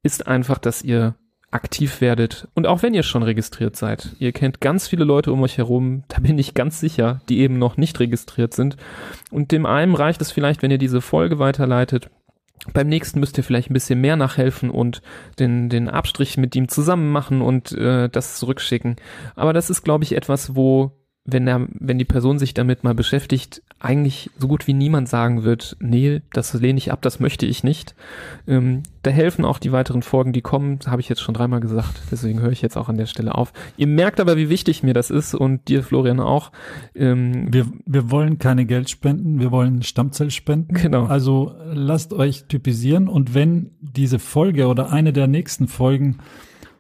[0.04, 1.16] ist einfach, dass ihr
[1.50, 2.48] aktiv werdet.
[2.54, 6.04] Und auch wenn ihr schon registriert seid, ihr kennt ganz viele Leute um euch herum,
[6.08, 8.78] da bin ich ganz sicher, die eben noch nicht registriert sind.
[9.32, 12.10] Und dem einen reicht es vielleicht, wenn ihr diese Folge weiterleitet.
[12.74, 15.02] Beim nächsten müsst ihr vielleicht ein bisschen mehr nachhelfen und
[15.40, 18.98] den, den Abstrich mit ihm zusammen machen und äh, das zurückschicken.
[19.36, 20.92] Aber das ist, glaube ich, etwas, wo
[21.30, 25.44] wenn er, wenn die Person sich damit mal beschäftigt, eigentlich so gut wie niemand sagen
[25.44, 27.96] wird, nee, das lehne ich ab, das möchte ich nicht.
[28.48, 32.02] Ähm, da helfen auch die weiteren Folgen, die kommen, habe ich jetzt schon dreimal gesagt,
[32.12, 33.52] deswegen höre ich jetzt auch an der Stelle auf.
[33.76, 36.52] Ihr merkt aber, wie wichtig mir das ist und dir, Florian, auch.
[36.96, 40.76] Ähm, wir, wir wollen keine Geldspenden, wir wollen Stammzellspenden.
[40.78, 41.06] Genau.
[41.08, 46.20] Also lasst euch typisieren und wenn diese Folge oder eine der nächsten Folgen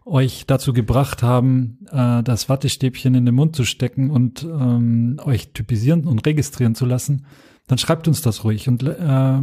[0.07, 5.53] euch dazu gebracht haben, äh, das Wattestäbchen in den Mund zu stecken und ähm, euch
[5.53, 7.25] typisieren und registrieren zu lassen,
[7.67, 9.39] dann schreibt uns das ruhig und äh,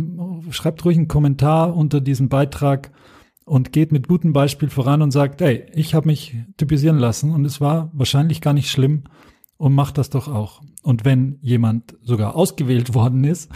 [0.51, 2.91] schreibt ruhig einen Kommentar unter diesem Beitrag
[3.45, 7.45] und geht mit gutem Beispiel voran und sagt, ey, ich habe mich typisieren lassen und
[7.45, 9.05] es war wahrscheinlich gar nicht schlimm
[9.59, 10.63] und macht das doch auch.
[10.83, 13.51] Und wenn jemand sogar ausgewählt worden ist,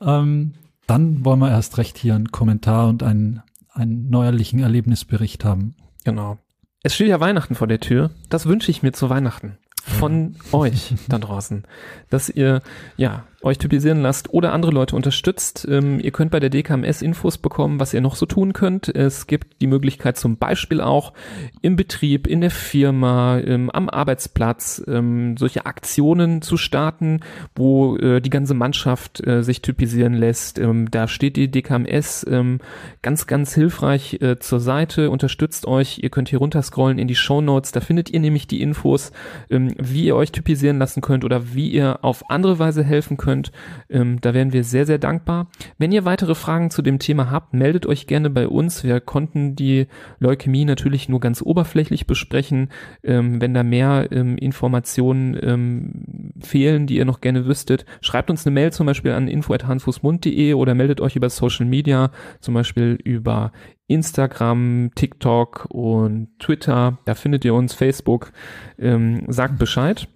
[0.00, 0.54] ähm,
[0.86, 3.42] dann wollen wir erst recht hier einen Kommentar und einen,
[3.72, 5.74] einen neuerlichen Erlebnisbericht haben.
[6.04, 6.38] Genau.
[6.84, 8.10] Es steht ja Weihnachten vor der Tür.
[8.28, 9.56] Das wünsche ich mir zu Weihnachten.
[9.84, 11.64] Von euch da draußen,
[12.10, 12.60] dass ihr
[12.96, 15.66] ja euch typisieren lasst oder andere Leute unterstützt.
[15.68, 18.88] Ähm, ihr könnt bei der DKMS Infos bekommen, was ihr noch so tun könnt.
[18.94, 21.12] Es gibt die Möglichkeit zum Beispiel auch
[21.60, 27.20] im Betrieb, in der Firma, ähm, am Arbeitsplatz ähm, solche Aktionen zu starten,
[27.56, 30.58] wo äh, die ganze Mannschaft äh, sich typisieren lässt.
[30.58, 32.60] Ähm, da steht die DKMS ähm,
[33.02, 35.98] ganz, ganz hilfreich äh, zur Seite, unterstützt euch.
[36.02, 37.72] Ihr könnt hier runterscrollen in die Show Notes.
[37.72, 39.10] Da findet ihr nämlich die Infos,
[39.50, 43.31] ähm, wie ihr euch typisieren lassen könnt oder wie ihr auf andere Weise helfen könnt
[43.32, 43.50] könnt.
[43.88, 45.48] Ähm, da wären wir sehr, sehr dankbar.
[45.78, 48.84] Wenn ihr weitere Fragen zu dem Thema habt, meldet euch gerne bei uns.
[48.84, 49.86] Wir konnten die
[50.18, 52.68] Leukämie natürlich nur ganz oberflächlich besprechen.
[53.02, 58.46] Ähm, wenn da mehr ähm, Informationen ähm, fehlen, die ihr noch gerne wüsstet, schreibt uns
[58.46, 62.10] eine Mail zum Beispiel an info.handfußmund.de oder meldet euch über Social Media,
[62.40, 63.52] zum Beispiel über
[63.86, 66.98] Instagram, TikTok und Twitter.
[67.06, 68.32] Da findet ihr uns, Facebook.
[68.78, 70.08] Ähm, sagt Bescheid.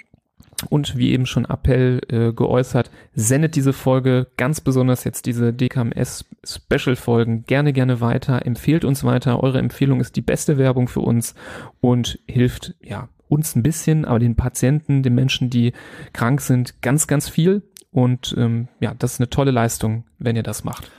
[0.71, 7.45] Und wie eben schon Appell äh, geäußert, sendet diese Folge, ganz besonders jetzt diese DKMS-Special-Folgen,
[7.45, 9.43] gerne, gerne weiter, empfehlt uns weiter.
[9.43, 11.35] Eure Empfehlung ist die beste Werbung für uns
[11.81, 15.73] und hilft, ja, uns ein bisschen, aber den Patienten, den Menschen, die
[16.13, 17.63] krank sind, ganz, ganz viel.
[17.91, 20.91] Und ähm, ja, das ist eine tolle Leistung, wenn ihr das macht.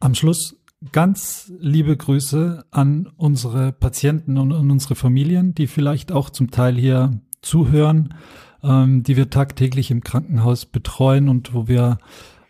[0.00, 0.60] Am Schluss
[0.92, 6.76] ganz liebe Grüße an unsere Patienten und an unsere Familien, die vielleicht auch zum Teil
[6.76, 8.14] hier zuhören
[8.62, 11.98] ähm, die wir tagtäglich im Krankenhaus betreuen und wo wir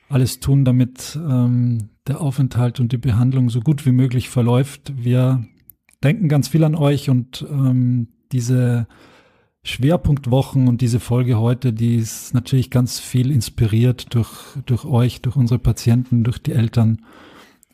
[0.09, 4.93] alles tun, damit ähm, der Aufenthalt und die Behandlung so gut wie möglich verläuft.
[4.97, 5.45] Wir
[6.03, 8.87] denken ganz viel an euch und ähm, diese
[9.65, 14.31] Schwerpunktwochen und diese Folge heute, die ist natürlich ganz viel inspiriert durch,
[14.65, 17.05] durch euch, durch unsere Patienten, durch die Eltern.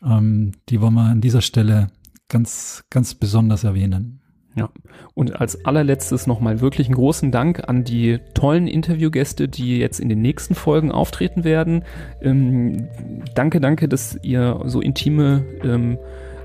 [0.03, 1.87] Ähm, die wollen wir an dieser Stelle
[2.27, 4.21] ganz, ganz besonders erwähnen.
[4.55, 4.69] Ja.
[5.13, 10.07] Und als allerletztes nochmal wirklich einen großen Dank an die tollen Interviewgäste, die jetzt in
[10.07, 11.83] den nächsten Folgen auftreten werden.
[12.21, 12.87] Ähm,
[13.35, 15.97] danke, danke, dass ihr so intime ähm,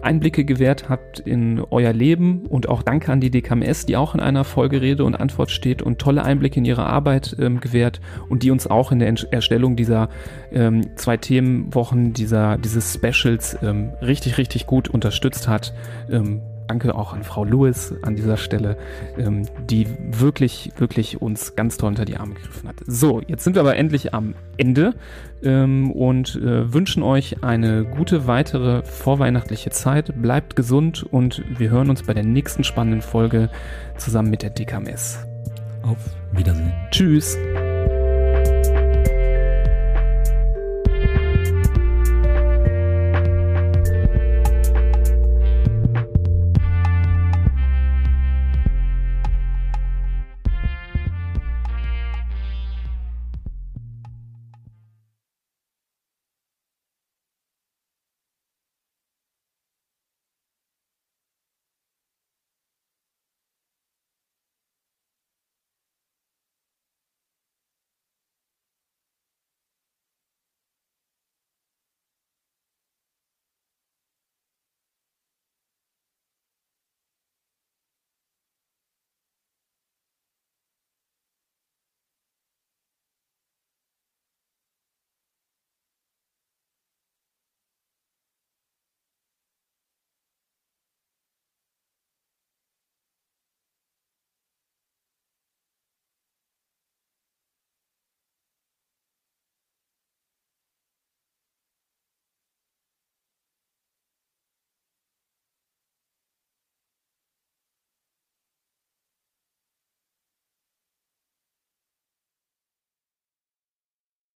[0.03, 4.21] Einblicke gewährt habt in euer Leben und auch danke an die DKMS, die auch in
[4.21, 8.43] einer Folge Rede und Antwort steht und tolle Einblicke in ihre Arbeit ähm, gewährt und
[8.43, 10.09] die uns auch in der Erstellung dieser
[10.53, 15.75] ähm, zwei Themenwochen, dieser, dieses Specials ähm, richtig, richtig gut unterstützt hat.
[16.71, 18.77] Danke auch an Frau Lewis an dieser Stelle,
[19.19, 22.77] ähm, die wirklich, wirklich uns ganz toll unter die Arme gegriffen hat.
[22.87, 24.95] So, jetzt sind wir aber endlich am Ende
[25.43, 30.23] ähm, und äh, wünschen euch eine gute weitere vorweihnachtliche Zeit.
[30.23, 33.51] Bleibt gesund und wir hören uns bei der nächsten spannenden Folge
[33.97, 35.27] zusammen mit der DKMS.
[35.83, 35.99] Auf
[36.31, 36.73] Wiedersehen.
[36.93, 37.37] Tschüss.